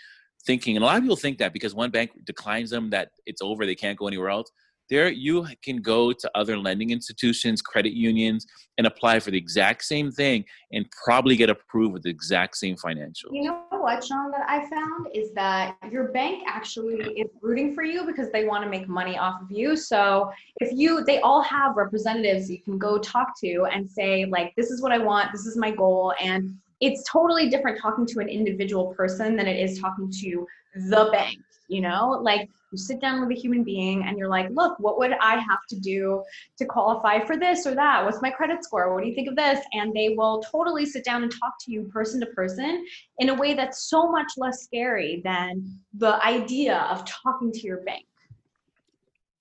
thinking 0.46 0.76
and 0.76 0.84
a 0.84 0.86
lot 0.86 0.96
of 0.96 1.02
people 1.02 1.16
think 1.16 1.38
that 1.38 1.52
because 1.52 1.74
one 1.74 1.90
bank 1.90 2.12
declines 2.24 2.70
them 2.70 2.88
that 2.90 3.10
it's 3.26 3.42
over 3.42 3.66
they 3.66 3.74
can't 3.74 3.98
go 3.98 4.06
anywhere 4.06 4.30
else. 4.30 4.50
There 4.88 5.08
you 5.08 5.48
can 5.64 5.78
go 5.78 6.12
to 6.12 6.30
other 6.36 6.56
lending 6.56 6.90
institutions 6.90 7.60
credit 7.60 7.92
unions 7.92 8.46
and 8.78 8.86
apply 8.86 9.18
for 9.18 9.32
the 9.32 9.38
exact 9.38 9.84
same 9.84 10.12
thing 10.12 10.44
and 10.72 10.86
probably 11.04 11.34
get 11.34 11.50
approved 11.50 11.92
with 11.92 12.04
the 12.04 12.10
exact 12.10 12.56
same 12.56 12.76
financial 12.76 13.30
you 13.32 13.42
know 13.42 13.64
what 13.80 14.04
sean 14.04 14.30
that 14.30 14.44
i 14.48 14.68
found 14.68 15.06
is 15.14 15.32
that 15.32 15.76
your 15.90 16.08
bank 16.08 16.42
actually 16.46 16.96
is 17.12 17.30
rooting 17.42 17.74
for 17.74 17.82
you 17.82 18.04
because 18.04 18.30
they 18.30 18.44
want 18.44 18.62
to 18.64 18.70
make 18.70 18.88
money 18.88 19.16
off 19.18 19.40
of 19.42 19.50
you. 19.50 19.76
So 19.76 20.30
if 20.60 20.70
you 20.72 21.04
they 21.04 21.20
all 21.20 21.42
have 21.42 21.76
representatives 21.76 22.50
you 22.50 22.60
can 22.60 22.78
go 22.78 22.98
talk 22.98 23.38
to 23.40 23.66
and 23.72 23.88
say 23.88 24.24
like 24.24 24.54
this 24.56 24.70
is 24.70 24.82
what 24.82 24.92
i 24.92 24.98
want 24.98 25.32
this 25.32 25.46
is 25.46 25.56
my 25.56 25.70
goal 25.70 26.14
and 26.20 26.56
it's 26.80 27.02
totally 27.10 27.48
different 27.48 27.80
talking 27.80 28.06
to 28.06 28.20
an 28.20 28.28
individual 28.28 28.94
person 28.94 29.36
than 29.36 29.46
it 29.46 29.58
is 29.58 29.78
talking 29.78 30.10
to 30.10 30.46
the 30.88 31.08
bank 31.12 31.38
you 31.68 31.80
know? 31.80 32.18
Like 32.22 32.48
you 32.72 32.78
sit 32.78 33.00
down 33.00 33.20
with 33.20 33.36
a 33.36 33.40
human 33.40 33.64
being 33.64 34.04
and 34.04 34.18
you're 34.18 34.28
like 34.28 34.48
look 34.50 34.78
what 34.80 34.98
would 34.98 35.12
i 35.20 35.36
have 35.36 35.60
to 35.68 35.78
do 35.78 36.22
to 36.58 36.64
qualify 36.64 37.24
for 37.24 37.36
this 37.36 37.66
or 37.66 37.74
that? 37.74 38.04
What's 38.04 38.20
my 38.22 38.30
credit 38.30 38.64
score? 38.64 38.92
What 38.92 39.02
do 39.02 39.08
you 39.08 39.14
think 39.14 39.28
of 39.28 39.36
this? 39.36 39.60
And 39.72 39.94
they 39.94 40.10
will 40.10 40.42
totally 40.50 40.84
sit 40.86 41.04
down 41.04 41.22
and 41.22 41.30
talk 41.30 41.54
to 41.64 41.72
you 41.72 41.84
person 41.84 42.20
to 42.20 42.26
person 42.26 42.84
in 43.18 43.28
a 43.28 43.34
way 43.34 43.54
that's 43.54 43.88
so 43.88 44.10
much 44.10 44.32
less 44.36 44.62
scary 44.62 45.20
than 45.24 45.80
the 45.96 46.24
idea 46.24 46.78
of 46.90 47.04
talking 47.04 47.52
to 47.52 47.60
your 47.60 47.78
bank. 47.82 48.06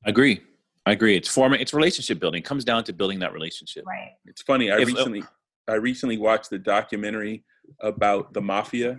I 0.05 0.09
agree. 0.09 0.41
I 0.85 0.91
agree. 0.91 1.17
It's 1.17 1.27
forming 1.27 1.61
it's 1.61 1.73
relationship 1.73 2.19
building. 2.19 2.39
It 2.39 2.45
comes 2.45 2.63
down 2.63 2.83
to 2.85 2.93
building 2.93 3.19
that 3.19 3.33
relationship. 3.33 3.85
Right. 3.87 4.11
It's 4.25 4.41
funny 4.41 4.71
i 4.71 4.75
if, 4.75 4.83
uh, 4.83 4.85
recently 4.85 5.23
i 5.67 5.73
recently 5.73 6.17
watched 6.17 6.49
the 6.49 6.59
documentary 6.59 7.43
about 7.81 8.33
the 8.33 8.41
mafia 8.41 8.97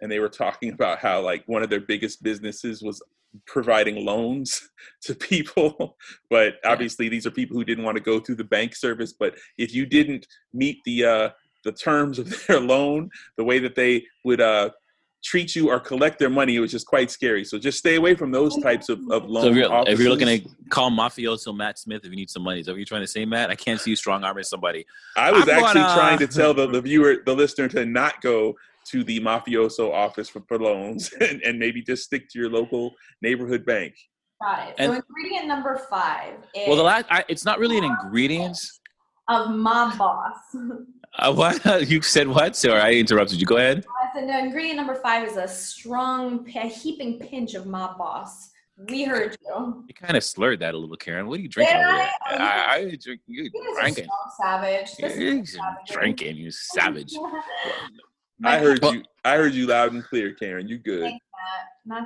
and 0.00 0.10
they 0.10 0.18
were 0.18 0.28
talking 0.28 0.72
about 0.72 0.98
how 0.98 1.20
like 1.20 1.42
one 1.46 1.62
of 1.62 1.70
their 1.70 1.80
biggest 1.80 2.22
businesses 2.22 2.82
was 2.82 3.02
providing 3.46 4.04
loans 4.04 4.68
to 5.02 5.14
people. 5.14 5.96
But 6.30 6.54
obviously 6.64 7.08
these 7.08 7.26
are 7.26 7.30
people 7.30 7.56
who 7.56 7.64
didn't 7.64 7.84
want 7.84 7.96
to 7.96 8.02
go 8.02 8.20
through 8.20 8.34
the 8.36 8.44
bank 8.44 8.74
service 8.74 9.12
but 9.12 9.34
if 9.58 9.72
you 9.74 9.86
didn't 9.86 10.26
meet 10.52 10.78
the 10.84 11.04
uh 11.04 11.30
the 11.64 11.72
terms 11.72 12.18
of 12.18 12.26
their 12.46 12.60
loan 12.60 13.10
the 13.36 13.44
way 13.44 13.58
that 13.60 13.74
they 13.74 14.04
would 14.24 14.40
uh 14.40 14.70
treat 15.26 15.56
you 15.56 15.68
or 15.70 15.80
collect 15.80 16.20
their 16.20 16.30
money 16.30 16.54
it 16.54 16.60
was 16.60 16.70
just 16.70 16.86
quite 16.86 17.10
scary 17.10 17.44
so 17.44 17.58
just 17.58 17.78
stay 17.78 17.96
away 17.96 18.14
from 18.14 18.30
those 18.30 18.56
types 18.62 18.88
of, 18.88 19.00
of 19.10 19.24
loan 19.28 19.42
so 19.42 19.48
if 19.48 19.56
you're, 19.56 19.88
if 19.88 19.98
you're 19.98 20.08
looking 20.08 20.26
to 20.28 20.48
call 20.68 20.88
mafioso 20.88 21.54
matt 21.54 21.78
smith 21.78 22.04
if 22.04 22.10
you 22.10 22.16
need 22.16 22.30
some 22.30 22.42
money 22.42 22.60
is 22.60 22.66
that 22.66 22.72
what 22.72 22.78
you're 22.78 22.86
trying 22.86 23.00
to 23.00 23.08
say 23.08 23.24
matt 23.24 23.50
i 23.50 23.56
can't 23.56 23.80
see 23.80 23.90
you 23.90 23.96
strong 23.96 24.22
arming 24.22 24.44
somebody 24.44 24.86
i 25.16 25.32
was 25.32 25.42
I'm 25.42 25.64
actually 25.64 25.80
gonna... 25.80 25.94
trying 25.94 26.18
to 26.18 26.28
tell 26.28 26.54
the, 26.54 26.68
the 26.68 26.80
viewer 26.88 27.16
the 27.26 27.34
listener 27.34 27.66
to 27.68 27.84
not 27.84 28.20
go 28.20 28.54
to 28.90 29.02
the 29.02 29.20
mafioso 29.20 29.92
office 29.92 30.28
for, 30.28 30.42
for 30.46 30.58
loans 30.58 31.12
and, 31.20 31.42
and 31.42 31.58
maybe 31.58 31.82
just 31.82 32.04
stick 32.04 32.28
to 32.30 32.38
your 32.38 32.48
local 32.48 32.94
neighborhood 33.22 33.66
bank. 33.66 33.94
Got 34.40 34.68
it. 34.68 34.74
So 34.78 34.84
and, 34.84 35.02
ingredient 35.08 35.48
number 35.48 35.80
five. 35.90 36.34
well, 36.66 36.76
the 36.76 36.82
last 36.82 37.06
I, 37.10 37.24
it's 37.28 37.44
not 37.44 37.58
really 37.58 37.78
an 37.78 37.84
ingredient 37.84 38.58
of 39.28 39.50
mob 39.50 39.96
boss. 39.98 40.36
Uh, 41.18 41.32
what 41.32 41.64
you 41.88 42.02
said? 42.02 42.28
What? 42.28 42.56
Sorry, 42.56 42.80
I 42.80 42.92
interrupted 42.92 43.40
you. 43.40 43.46
Go 43.46 43.56
ahead. 43.56 43.84
I 44.02 44.12
said 44.14 44.26
no. 44.26 44.38
Ingredient 44.38 44.76
number 44.76 44.94
five 44.94 45.26
is 45.26 45.36
a 45.36 45.48
strong, 45.48 46.46
a 46.48 46.68
heaping 46.68 47.18
pinch 47.18 47.54
of 47.54 47.66
mob 47.66 47.98
boss. 47.98 48.50
We 48.90 49.04
heard 49.04 49.36
you. 49.46 49.84
You 49.88 49.94
kind 49.94 50.18
of 50.18 50.24
slurred 50.24 50.60
that 50.60 50.74
a 50.74 50.78
little, 50.78 50.96
Karen. 50.96 51.26
What 51.26 51.38
are 51.38 51.42
you 51.42 51.48
drinking 51.48 51.76
over 51.76 51.96
there? 51.96 52.10
I, 52.26 52.36
I, 52.36 52.74
I 52.76 52.98
drink. 53.02 53.22
You 53.26 53.50
drinking? 53.80 54.08
Savage. 54.38 54.90
You're 54.98 55.42
drinking. 55.86 56.36
You 56.36 56.50
savage. 56.50 57.14
I 58.44 58.58
heard 58.58 58.82
well, 58.82 58.94
you. 58.94 59.02
I 59.24 59.36
heard 59.36 59.54
you 59.54 59.66
loud 59.66 59.94
and 59.94 60.04
clear, 60.04 60.34
Karen. 60.34 60.68
You 60.68 60.76
good? 60.76 61.10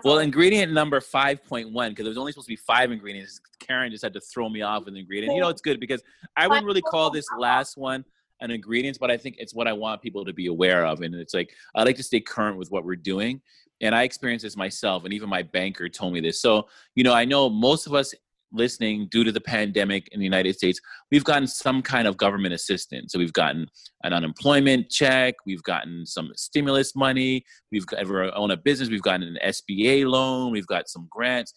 well, 0.04 0.18
ingredient 0.18 0.72
number 0.72 1.00
five 1.00 1.44
point 1.44 1.72
one 1.72 1.90
because 1.90 2.04
there 2.04 2.10
was 2.10 2.18
only 2.18 2.30
supposed 2.30 2.46
to 2.46 2.52
be 2.52 2.56
five 2.56 2.92
ingredients. 2.92 3.40
Karen 3.58 3.90
just 3.90 4.04
had 4.04 4.14
to 4.14 4.20
throw 4.20 4.48
me 4.48 4.62
off 4.62 4.84
with 4.84 4.94
an 4.94 4.96
ingredient. 4.96 5.34
You 5.34 5.40
know, 5.40 5.48
it's 5.48 5.62
good 5.62 5.80
because 5.80 6.02
I 6.36 6.46
wouldn't 6.46 6.66
really 6.66 6.82
call 6.82 7.10
this 7.10 7.26
last 7.36 7.76
one 7.76 8.04
an 8.40 8.50
ingredients, 8.50 8.98
but 8.98 9.10
I 9.10 9.16
think 9.16 9.36
it's 9.38 9.54
what 9.54 9.68
I 9.68 9.72
want 9.72 10.02
people 10.02 10.24
to 10.24 10.32
be 10.32 10.46
aware 10.46 10.86
of. 10.86 11.00
And 11.02 11.14
it's 11.14 11.34
like 11.34 11.54
I 11.74 11.82
like 11.82 11.96
to 11.96 12.02
stay 12.02 12.20
current 12.20 12.56
with 12.56 12.70
what 12.70 12.84
we're 12.84 12.96
doing. 12.96 13.40
And 13.82 13.94
I 13.94 14.02
experienced 14.02 14.42
this 14.44 14.56
myself, 14.56 15.04
and 15.04 15.14
even 15.14 15.28
my 15.28 15.42
banker 15.42 15.88
told 15.88 16.12
me 16.12 16.20
this. 16.20 16.42
So, 16.42 16.68
you 16.94 17.04
know, 17.04 17.14
I 17.14 17.24
know 17.24 17.48
most 17.48 17.86
of 17.86 17.94
us 17.94 18.12
listening 18.52 19.08
due 19.10 19.24
to 19.24 19.32
the 19.32 19.40
pandemic 19.40 20.08
in 20.12 20.20
the 20.20 20.24
United 20.24 20.54
States, 20.56 20.80
we've 21.10 21.24
gotten 21.24 21.46
some 21.46 21.82
kind 21.82 22.06
of 22.06 22.16
government 22.16 22.54
assistance. 22.54 23.12
So 23.12 23.18
we've 23.18 23.32
gotten 23.32 23.66
an 24.04 24.12
unemployment 24.12 24.90
check, 24.90 25.34
we've 25.46 25.62
gotten 25.62 26.04
some 26.04 26.30
stimulus 26.36 26.96
money, 26.96 27.44
we've 27.70 27.86
ever 27.96 28.34
own 28.34 28.50
a 28.50 28.56
business, 28.56 28.90
we've 28.90 29.02
gotten 29.02 29.22
an 29.22 29.38
SBA 29.44 30.06
loan, 30.06 30.52
we've 30.52 30.66
got 30.66 30.88
some 30.88 31.06
grants. 31.10 31.54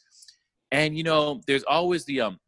And 0.72 0.98
you 0.98 1.04
know, 1.04 1.42
there's 1.48 1.64
always 1.64 2.06
the 2.06 2.22
um 2.22 2.40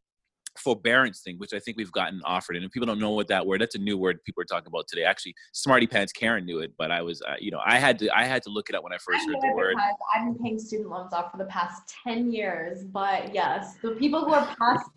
forbearance 0.57 1.21
thing, 1.21 1.37
which 1.37 1.53
I 1.53 1.59
think 1.59 1.77
we've 1.77 1.91
gotten 1.91 2.21
offered. 2.23 2.55
And 2.55 2.65
if 2.65 2.71
people 2.71 2.85
don't 2.85 2.99
know 2.99 3.11
what 3.11 3.27
that 3.27 3.45
word, 3.45 3.61
that's 3.61 3.75
a 3.75 3.79
new 3.79 3.97
word 3.97 4.23
people 4.23 4.41
are 4.41 4.45
talking 4.45 4.67
about 4.67 4.87
today. 4.87 5.03
Actually, 5.03 5.35
Smarty 5.53 5.87
Pants 5.87 6.11
Karen 6.13 6.45
knew 6.45 6.59
it, 6.59 6.73
but 6.77 6.91
I 6.91 7.01
was, 7.01 7.21
uh, 7.21 7.35
you 7.39 7.51
know, 7.51 7.61
I 7.65 7.77
had 7.77 7.99
to, 7.99 8.09
I 8.15 8.25
had 8.25 8.43
to 8.43 8.49
look 8.49 8.69
it 8.69 8.75
up 8.75 8.83
when 8.83 8.93
I 8.93 8.97
first 8.97 9.21
I 9.23 9.31
heard 9.31 9.41
the 9.41 9.53
word. 9.55 9.75
I've 10.15 10.25
been 10.25 10.43
paying 10.43 10.59
student 10.59 10.89
loans 10.89 11.13
off 11.13 11.31
for 11.31 11.37
the 11.37 11.45
past 11.45 11.93
ten 12.03 12.31
years, 12.31 12.83
but 12.83 13.33
yes, 13.33 13.75
the 13.81 13.91
people 13.91 14.25
who 14.25 14.33
are 14.33 14.55
past. 14.57 14.89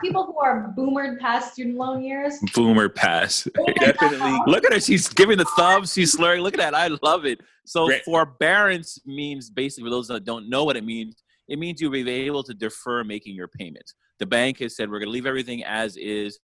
people 0.00 0.24
who 0.26 0.38
are 0.38 0.72
boomered 0.76 1.18
past 1.18 1.52
student 1.54 1.76
loan 1.76 2.02
years. 2.02 2.38
Boomer 2.54 2.88
pass. 2.88 3.48
Definitely. 3.80 4.38
Look 4.46 4.64
at 4.64 4.72
her. 4.72 4.80
She's 4.80 5.08
giving 5.08 5.38
the 5.38 5.44
thumbs. 5.56 5.92
She's 5.92 6.12
slurring. 6.12 6.42
Look 6.42 6.54
at 6.54 6.60
that. 6.60 6.74
I 6.74 6.88
love 7.02 7.26
it. 7.26 7.40
So 7.64 7.86
Great. 7.86 8.04
forbearance 8.04 9.00
means 9.06 9.50
basically, 9.50 9.88
for 9.88 9.90
those 9.90 10.08
that 10.08 10.24
don't 10.24 10.48
know 10.48 10.64
what 10.64 10.76
it 10.76 10.84
means, 10.84 11.22
it 11.48 11.58
means 11.58 11.80
you'll 11.80 11.92
be 11.92 12.08
able 12.08 12.42
to 12.44 12.54
defer 12.54 13.04
making 13.04 13.34
your 13.34 13.48
payments 13.48 13.94
the 14.18 14.26
bank 14.26 14.58
has 14.60 14.76
said 14.76 14.90
we're 14.90 14.98
going 14.98 15.08
to 15.08 15.12
leave 15.12 15.26
everything 15.26 15.64
as 15.64 15.96
is 15.96 16.38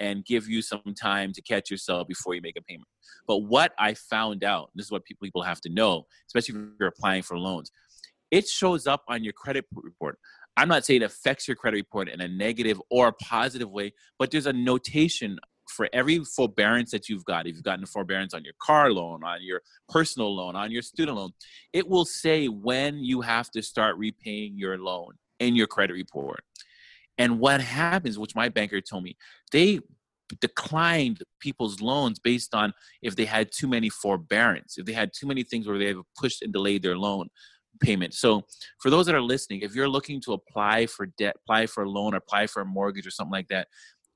and 0.00 0.24
give 0.24 0.48
you 0.48 0.60
some 0.60 0.82
time 1.00 1.32
to 1.32 1.42
catch 1.42 1.70
yourself 1.70 2.08
before 2.08 2.34
you 2.34 2.40
make 2.40 2.58
a 2.58 2.62
payment. 2.62 2.88
But 3.26 3.38
what 3.38 3.72
I 3.78 3.94
found 3.94 4.42
out, 4.42 4.70
this 4.74 4.86
is 4.86 4.92
what 4.92 5.04
people 5.04 5.42
have 5.42 5.60
to 5.62 5.68
know, 5.68 6.06
especially 6.26 6.60
if 6.60 6.66
you're 6.80 6.88
applying 6.88 7.22
for 7.22 7.38
loans, 7.38 7.70
it 8.30 8.48
shows 8.48 8.86
up 8.86 9.02
on 9.08 9.22
your 9.22 9.32
credit 9.32 9.66
report. 9.72 10.18
I'm 10.56 10.68
not 10.68 10.84
saying 10.84 11.02
it 11.02 11.06
affects 11.06 11.48
your 11.48 11.56
credit 11.56 11.76
report 11.76 12.08
in 12.08 12.20
a 12.20 12.28
negative 12.28 12.80
or 12.90 13.08
a 13.08 13.12
positive 13.12 13.70
way, 13.70 13.92
but 14.18 14.30
there's 14.30 14.46
a 14.46 14.52
notation 14.52 15.38
for 15.68 15.88
every 15.92 16.18
forbearance 16.24 16.90
that 16.90 17.08
you've 17.08 17.24
got. 17.24 17.46
If 17.46 17.54
you've 17.54 17.64
gotten 17.64 17.84
a 17.84 17.86
forbearance 17.86 18.34
on 18.34 18.44
your 18.44 18.54
car 18.60 18.92
loan, 18.92 19.24
on 19.24 19.42
your 19.42 19.62
personal 19.88 20.34
loan, 20.34 20.56
on 20.56 20.70
your 20.70 20.82
student 20.82 21.16
loan, 21.16 21.32
it 21.72 21.88
will 21.88 22.04
say 22.04 22.46
when 22.46 22.98
you 22.98 23.20
have 23.22 23.50
to 23.52 23.62
start 23.62 23.96
repaying 23.96 24.58
your 24.58 24.78
loan 24.78 25.14
in 25.40 25.56
your 25.56 25.66
credit 25.66 25.94
report. 25.94 26.44
And 27.18 27.38
what 27.38 27.60
happens, 27.60 28.18
which 28.18 28.34
my 28.34 28.48
banker 28.48 28.80
told 28.80 29.04
me, 29.04 29.16
they 29.52 29.80
declined 30.40 31.22
people's 31.40 31.80
loans 31.80 32.18
based 32.18 32.54
on 32.54 32.72
if 33.02 33.14
they 33.14 33.24
had 33.24 33.50
too 33.52 33.68
many 33.68 33.88
forbearance, 33.88 34.78
if 34.78 34.86
they 34.86 34.92
had 34.92 35.12
too 35.12 35.26
many 35.26 35.42
things 35.42 35.66
where 35.66 35.78
they 35.78 35.88
have 35.88 36.02
pushed 36.18 36.42
and 36.42 36.52
delayed 36.52 36.82
their 36.82 36.96
loan 36.96 37.28
payment. 37.80 38.14
So 38.14 38.42
for 38.80 38.90
those 38.90 39.06
that 39.06 39.14
are 39.14 39.20
listening, 39.20 39.60
if 39.60 39.74
you're 39.74 39.88
looking 39.88 40.20
to 40.22 40.32
apply 40.32 40.86
for 40.86 41.06
debt, 41.18 41.36
apply 41.44 41.66
for 41.66 41.84
a 41.84 41.90
loan, 41.90 42.14
apply 42.14 42.46
for 42.46 42.62
a 42.62 42.66
mortgage 42.66 43.06
or 43.06 43.10
something 43.10 43.32
like 43.32 43.48
that, 43.48 43.68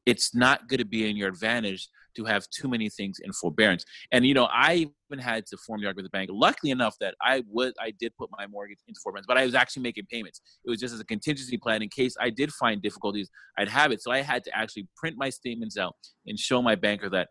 it's 0.07 0.35
not 0.35 0.69
going 0.69 0.79
to 0.79 0.87
be 0.87 1.09
in 1.09 1.17
your 1.17 1.29
advantage 1.29 1.89
to 2.19 2.25
have 2.25 2.47
too 2.51 2.69
many 2.69 2.89
things 2.89 3.19
in 3.23 3.33
forbearance. 3.33 3.85
And 4.13 4.27
you 4.27 4.35
know, 4.35 4.49
I 4.53 4.89
even 5.11 5.23
had 5.23 5.47
to 5.47 5.57
form 5.57 5.81
the 5.81 5.87
argument 5.87 6.05
with 6.05 6.13
the 6.13 6.19
bank. 6.19 6.31
Luckily 6.33 6.71
enough 6.71 6.97
that 7.01 7.15
I 7.23 7.43
was 7.49 7.73
I 7.81 7.93
did 7.99 8.13
put 8.19 8.29
my 8.37 8.47
mortgage 8.47 8.79
into 8.87 9.01
forbearance, 9.03 9.27
but 9.27 9.39
I 9.39 9.45
was 9.45 9.55
actually 9.55 9.83
making 9.83 10.07
payments. 10.11 10.41
It 10.65 10.71
was 10.71 10.81
just 10.81 10.93
as 10.93 11.01
a 11.01 11.05
contingency 11.05 11.57
plan 11.57 11.83
in 11.83 11.89
case 11.89 12.15
I 12.21 12.31
did 12.31 12.53
find 12.53 12.83
difficulties, 12.83 13.31
I'd 13.57 13.69
have 13.69 13.93
it. 13.93 14.03
So 14.03 14.11
I 14.11 14.21
had 14.21 14.45
to 14.45 14.57
actually 14.57 14.89
print 14.97 15.17
my 15.17 15.31
statements 15.31 15.79
out 15.79 15.97
and 16.27 16.39
show 16.39 16.61
my 16.61 16.75
banker 16.75 17.09
that 17.11 17.29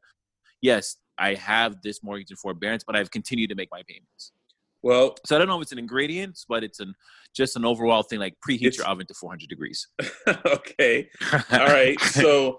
yes, 0.61 0.97
I 1.17 1.33
have 1.33 1.81
this 1.83 2.03
mortgage 2.03 2.31
in 2.31 2.37
forbearance, 2.37 2.83
but 2.85 2.95
I've 2.95 3.11
continued 3.11 3.49
to 3.49 3.55
make 3.55 3.69
my 3.71 3.81
payments. 3.87 4.31
Well, 4.83 5.15
so 5.25 5.35
I 5.35 5.39
don't 5.39 5.47
know 5.47 5.57
if 5.57 5.63
it's 5.63 5.71
an 5.71 5.79
ingredient, 5.79 6.39
but 6.47 6.63
it's 6.63 6.79
an 6.79 6.93
just 7.35 7.55
an 7.55 7.65
overall 7.65 8.03
thing 8.03 8.19
like 8.19 8.35
preheat 8.47 8.77
your 8.77 8.87
oven 8.87 9.05
to 9.07 9.13
400 9.13 9.49
degrees. 9.49 9.87
okay. 10.45 11.09
All 11.51 11.67
right. 11.67 11.99
So 11.99 12.57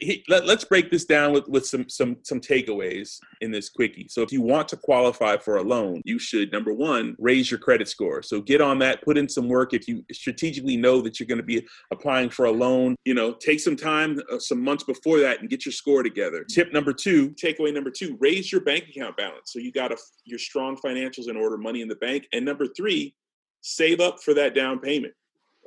he, 0.00 0.24
let, 0.28 0.48
us 0.48 0.64
break 0.64 0.90
this 0.90 1.04
down 1.04 1.32
with, 1.32 1.48
with 1.48 1.66
some 1.66 1.88
some 1.88 2.16
some 2.22 2.40
takeaways 2.40 3.18
in 3.40 3.50
this 3.50 3.68
quickie. 3.68 4.06
So 4.08 4.22
if 4.22 4.32
you 4.32 4.42
want 4.42 4.68
to 4.68 4.76
qualify 4.76 5.36
for 5.36 5.56
a 5.56 5.62
loan, 5.62 6.02
you 6.04 6.18
should 6.18 6.52
number 6.52 6.72
one 6.72 7.16
raise 7.18 7.50
your 7.50 7.60
credit 7.60 7.88
score. 7.88 8.22
So 8.22 8.40
get 8.40 8.60
on 8.60 8.78
that, 8.80 9.02
put 9.02 9.18
in 9.18 9.28
some 9.28 9.48
work. 9.48 9.74
If 9.74 9.88
you 9.88 10.04
strategically 10.12 10.76
know 10.76 11.00
that 11.02 11.18
you're 11.18 11.26
going 11.26 11.38
to 11.38 11.44
be 11.44 11.66
applying 11.90 12.30
for 12.30 12.46
a 12.46 12.50
loan, 12.50 12.96
you 13.04 13.14
know, 13.14 13.32
take 13.32 13.60
some 13.60 13.76
time, 13.76 14.20
uh, 14.30 14.38
some 14.38 14.62
months 14.62 14.84
before 14.84 15.20
that, 15.20 15.40
and 15.40 15.50
get 15.50 15.64
your 15.64 15.72
score 15.72 16.02
together. 16.02 16.44
Tip 16.44 16.72
number 16.72 16.92
two, 16.92 17.30
takeaway 17.30 17.72
number 17.72 17.90
two, 17.90 18.16
raise 18.20 18.50
your 18.52 18.60
bank 18.60 18.84
account 18.88 19.16
balance. 19.16 19.52
So 19.52 19.58
you 19.58 19.72
got 19.72 19.92
a, 19.92 19.96
your 20.24 20.38
strong 20.38 20.76
financials 20.76 21.28
in 21.28 21.36
order, 21.36 21.56
money 21.56 21.82
in 21.82 21.88
the 21.88 21.96
bank. 21.96 22.26
And 22.32 22.44
number 22.44 22.66
three, 22.66 23.14
save 23.62 24.00
up 24.00 24.22
for 24.22 24.34
that 24.34 24.54
down 24.54 24.78
payment. 24.78 25.14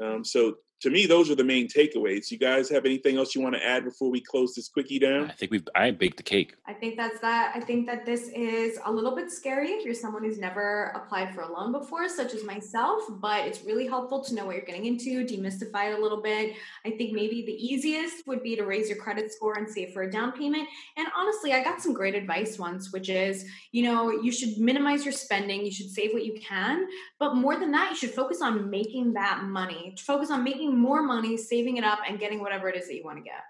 Um, 0.02 0.24
so 0.24 0.56
to 0.84 0.90
me, 0.90 1.06
those 1.06 1.32
are 1.32 1.36
the 1.36 1.46
main 1.46 1.70
takeaways. 1.70 2.30
You 2.30 2.38
guys 2.38 2.70
have 2.70 2.86
anything 2.86 3.16
else 3.18 3.34
you 3.34 3.42
want 3.42 3.56
to 3.56 3.66
add 3.66 3.86
before 3.86 4.12
we 4.12 4.20
close 4.20 4.54
this 4.54 4.68
quickie 4.68 5.00
down? 5.00 5.30
I 5.30 5.34
think 5.34 5.50
we've 5.50 5.68
I 5.74 5.92
baked 5.92 6.18
the 6.18 6.24
cake. 6.24 6.56
I 6.68 6.74
think 6.74 6.98
that's 6.98 7.22
that. 7.22 7.54
I 7.56 7.62
think 7.62 7.88
that 7.88 8.06
this 8.06 8.28
is 8.36 8.78
a 8.84 8.92
little 8.92 9.16
bit 9.16 9.32
scary 9.32 9.70
if 9.70 9.86
you're 9.86 9.94
someone 9.94 10.26
who's 10.26 10.38
never 10.38 10.92
applied 10.94 11.34
for 11.34 11.42
a 11.42 11.52
loan 11.52 11.72
before, 11.72 12.10
such 12.10 12.34
as 12.34 12.44
myself, 12.44 13.02
but 13.22 13.48
it's 13.48 13.64
really 13.64 13.88
helpful 13.88 14.22
to 14.26 14.36
know 14.36 14.46
what 14.46 14.58
you're 14.58 14.66
getting 14.66 14.86
into, 14.86 15.26
demystify 15.26 15.94
it 15.94 15.98
a 15.98 16.02
little 16.02 16.22
bit. 16.22 16.56
I 16.86 16.90
think 16.92 17.14
maybe 17.14 17.46
the 17.46 17.54
easiest 17.54 18.28
would 18.28 18.44
be 18.44 18.58
to 18.58 18.66
raise 18.66 18.90
your 18.90 18.98
credit 18.98 19.32
score 19.32 19.54
and 19.54 19.70
save 19.70 19.94
for 19.94 20.04
a 20.04 20.12
down 20.12 20.34
payment. 20.34 20.68
And 20.98 21.08
honestly, 21.18 21.54
I 21.54 21.64
got 21.64 21.82
some 21.82 21.94
great 21.94 22.14
advice 22.14 22.60
once, 22.60 22.92
which 22.92 23.08
is, 23.08 23.46
you 23.72 23.84
know, 23.84 24.12
you 24.12 24.34
should 24.34 24.58
minimize 24.58 25.06
your 25.06 25.14
spending, 25.14 25.66
you 25.66 25.72
should 25.72 25.92
save 25.92 26.12
what 26.12 26.26
you 26.26 26.38
can, 26.42 26.88
but 27.20 27.36
more 27.36 27.58
than 27.58 27.72
that, 27.72 27.90
you 27.92 27.96
should 27.96 28.12
focus 28.12 28.42
on 28.42 28.70
making 28.70 29.14
that 29.14 29.44
money. 29.46 29.96
Focus 29.98 30.30
on 30.30 30.44
making 30.44 30.73
more 30.78 31.02
money, 31.04 31.38
saving 31.38 31.78
it 31.78 31.84
up, 31.84 32.00
and 32.08 32.20
getting 32.20 32.40
whatever 32.40 32.70
it 32.70 32.76
is 32.76 32.88
that 32.88 32.96
you 32.96 33.04
want 33.04 33.18
to 33.18 33.24
get. 33.24 33.44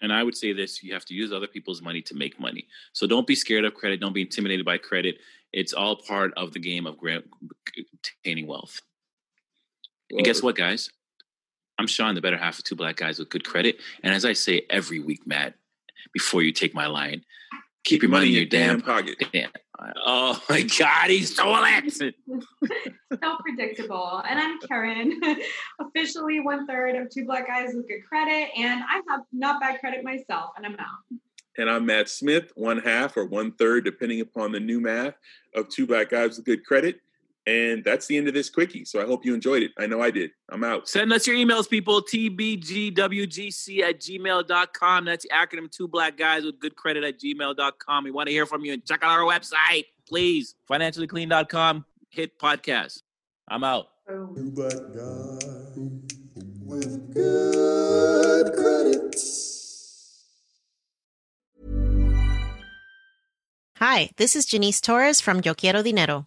And 0.00 0.12
I 0.12 0.22
would 0.22 0.36
say 0.36 0.52
this 0.52 0.82
you 0.82 0.92
have 0.92 1.04
to 1.06 1.14
use 1.14 1.32
other 1.32 1.46
people's 1.46 1.82
money 1.82 2.02
to 2.02 2.14
make 2.14 2.38
money. 2.38 2.68
So 2.92 3.06
don't 3.06 3.26
be 3.26 3.34
scared 3.34 3.64
of 3.64 3.74
credit. 3.74 4.00
Don't 4.00 4.12
be 4.12 4.22
intimidated 4.22 4.64
by 4.64 4.78
credit. 4.78 5.18
It's 5.52 5.72
all 5.72 5.96
part 5.96 6.32
of 6.36 6.52
the 6.52 6.60
game 6.60 6.86
of 6.86 6.96
obtaining 6.96 8.46
wealth. 8.46 8.80
Well, 10.10 10.18
and 10.18 10.24
guess 10.24 10.42
what, 10.42 10.56
guys? 10.56 10.90
I'm 11.78 11.86
Sean, 11.86 12.14
the 12.14 12.20
better 12.20 12.36
half 12.36 12.58
of 12.58 12.64
two 12.64 12.74
black 12.74 12.96
guys 12.96 13.18
with 13.18 13.28
good 13.28 13.44
credit. 13.44 13.78
And 14.02 14.12
as 14.12 14.24
I 14.24 14.32
say 14.32 14.62
every 14.68 15.00
week, 15.00 15.26
Matt, 15.26 15.54
before 16.12 16.42
you 16.42 16.52
take 16.52 16.74
my 16.74 16.86
line, 16.86 17.24
keep, 17.84 18.00
keep 18.00 18.02
your 18.02 18.10
money 18.10 18.28
in 18.28 18.32
your 18.32 18.44
damn, 18.44 18.80
damn 18.80 18.82
pocket. 18.82 19.22
Damn. 19.32 19.50
Oh 20.04 20.40
my 20.48 20.62
God, 20.62 21.10
he's 21.10 21.36
so 21.36 21.54
it. 22.00 22.14
so 23.22 23.36
predictable. 23.40 24.22
And 24.28 24.40
I'm 24.40 24.58
Karen, 24.66 25.20
officially 25.80 26.40
one 26.40 26.66
third 26.66 26.96
of 26.96 27.10
Two 27.10 27.24
Black 27.24 27.46
Guys 27.46 27.74
with 27.74 27.86
Good 27.86 28.04
Credit. 28.08 28.50
And 28.56 28.82
I 28.82 29.00
have 29.08 29.20
not 29.32 29.60
bad 29.60 29.78
credit 29.80 30.02
myself, 30.02 30.50
and 30.56 30.66
I'm 30.66 30.74
out. 30.74 31.20
And 31.58 31.70
I'm 31.70 31.86
Matt 31.86 32.08
Smith, 32.08 32.52
one 32.56 32.78
half 32.78 33.16
or 33.16 33.24
one 33.24 33.52
third, 33.52 33.84
depending 33.84 34.20
upon 34.20 34.52
the 34.52 34.60
new 34.60 34.80
math, 34.80 35.14
of 35.54 35.68
Two 35.68 35.86
Black 35.86 36.10
Guys 36.10 36.36
with 36.36 36.46
Good 36.46 36.64
Credit. 36.64 37.00
And 37.48 37.82
that's 37.82 38.06
the 38.06 38.18
end 38.18 38.28
of 38.28 38.34
this 38.34 38.50
quickie. 38.50 38.84
So 38.84 39.00
I 39.00 39.06
hope 39.06 39.24
you 39.24 39.32
enjoyed 39.32 39.62
it. 39.62 39.70
I 39.78 39.86
know 39.86 40.02
I 40.02 40.10
did. 40.10 40.32
I'm 40.50 40.62
out. 40.64 40.86
Send 40.86 41.10
us 41.14 41.26
your 41.26 41.34
emails, 41.34 41.66
people. 41.68 42.02
TBGWGC 42.02 43.80
at 43.80 44.00
gmail.com. 44.00 45.04
That's 45.06 45.24
the 45.24 45.30
acronym 45.30 45.70
Two 45.70 45.88
Black 45.88 46.18
Guys 46.18 46.44
with 46.44 46.60
Good 46.60 46.76
Credit 46.76 47.04
at 47.04 47.18
gmail.com. 47.18 48.04
We 48.04 48.10
want 48.10 48.26
to 48.26 48.32
hear 48.34 48.44
from 48.44 48.66
you 48.66 48.74
and 48.74 48.84
check 48.84 49.02
out 49.02 49.18
our 49.18 49.24
website, 49.24 49.86
please. 50.06 50.56
Financiallyclean.com. 50.70 51.86
Hit 52.10 52.38
podcast. 52.38 53.00
I'm 53.48 53.64
out. 53.64 53.86
Two 54.06 54.52
black 54.54 54.72
guys 54.94 55.78
with 56.60 57.14
good 57.14 58.52
credit. 58.52 59.16
Hi, 63.76 64.10
this 64.18 64.36
is 64.36 64.44
Janice 64.44 64.82
Torres 64.82 65.22
from 65.22 65.40
Yo 65.42 65.54
Quiero 65.54 65.82
Dinero. 65.82 66.26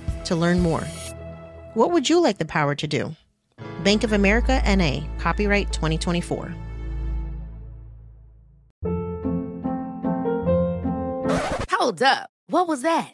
to 0.25 0.35
learn 0.35 0.59
more. 0.59 0.83
What 1.73 1.91
would 1.91 2.09
you 2.09 2.21
like 2.21 2.37
the 2.37 2.45
power 2.45 2.75
to 2.75 2.87
do? 2.87 3.15
Bank 3.83 4.03
of 4.03 4.13
America 4.13 4.61
NA, 4.65 5.01
copyright 5.19 5.71
2024. 5.71 6.55
Hold 11.71 12.03
up. 12.03 12.29
What 12.47 12.67
was 12.67 12.81
that? 12.83 13.13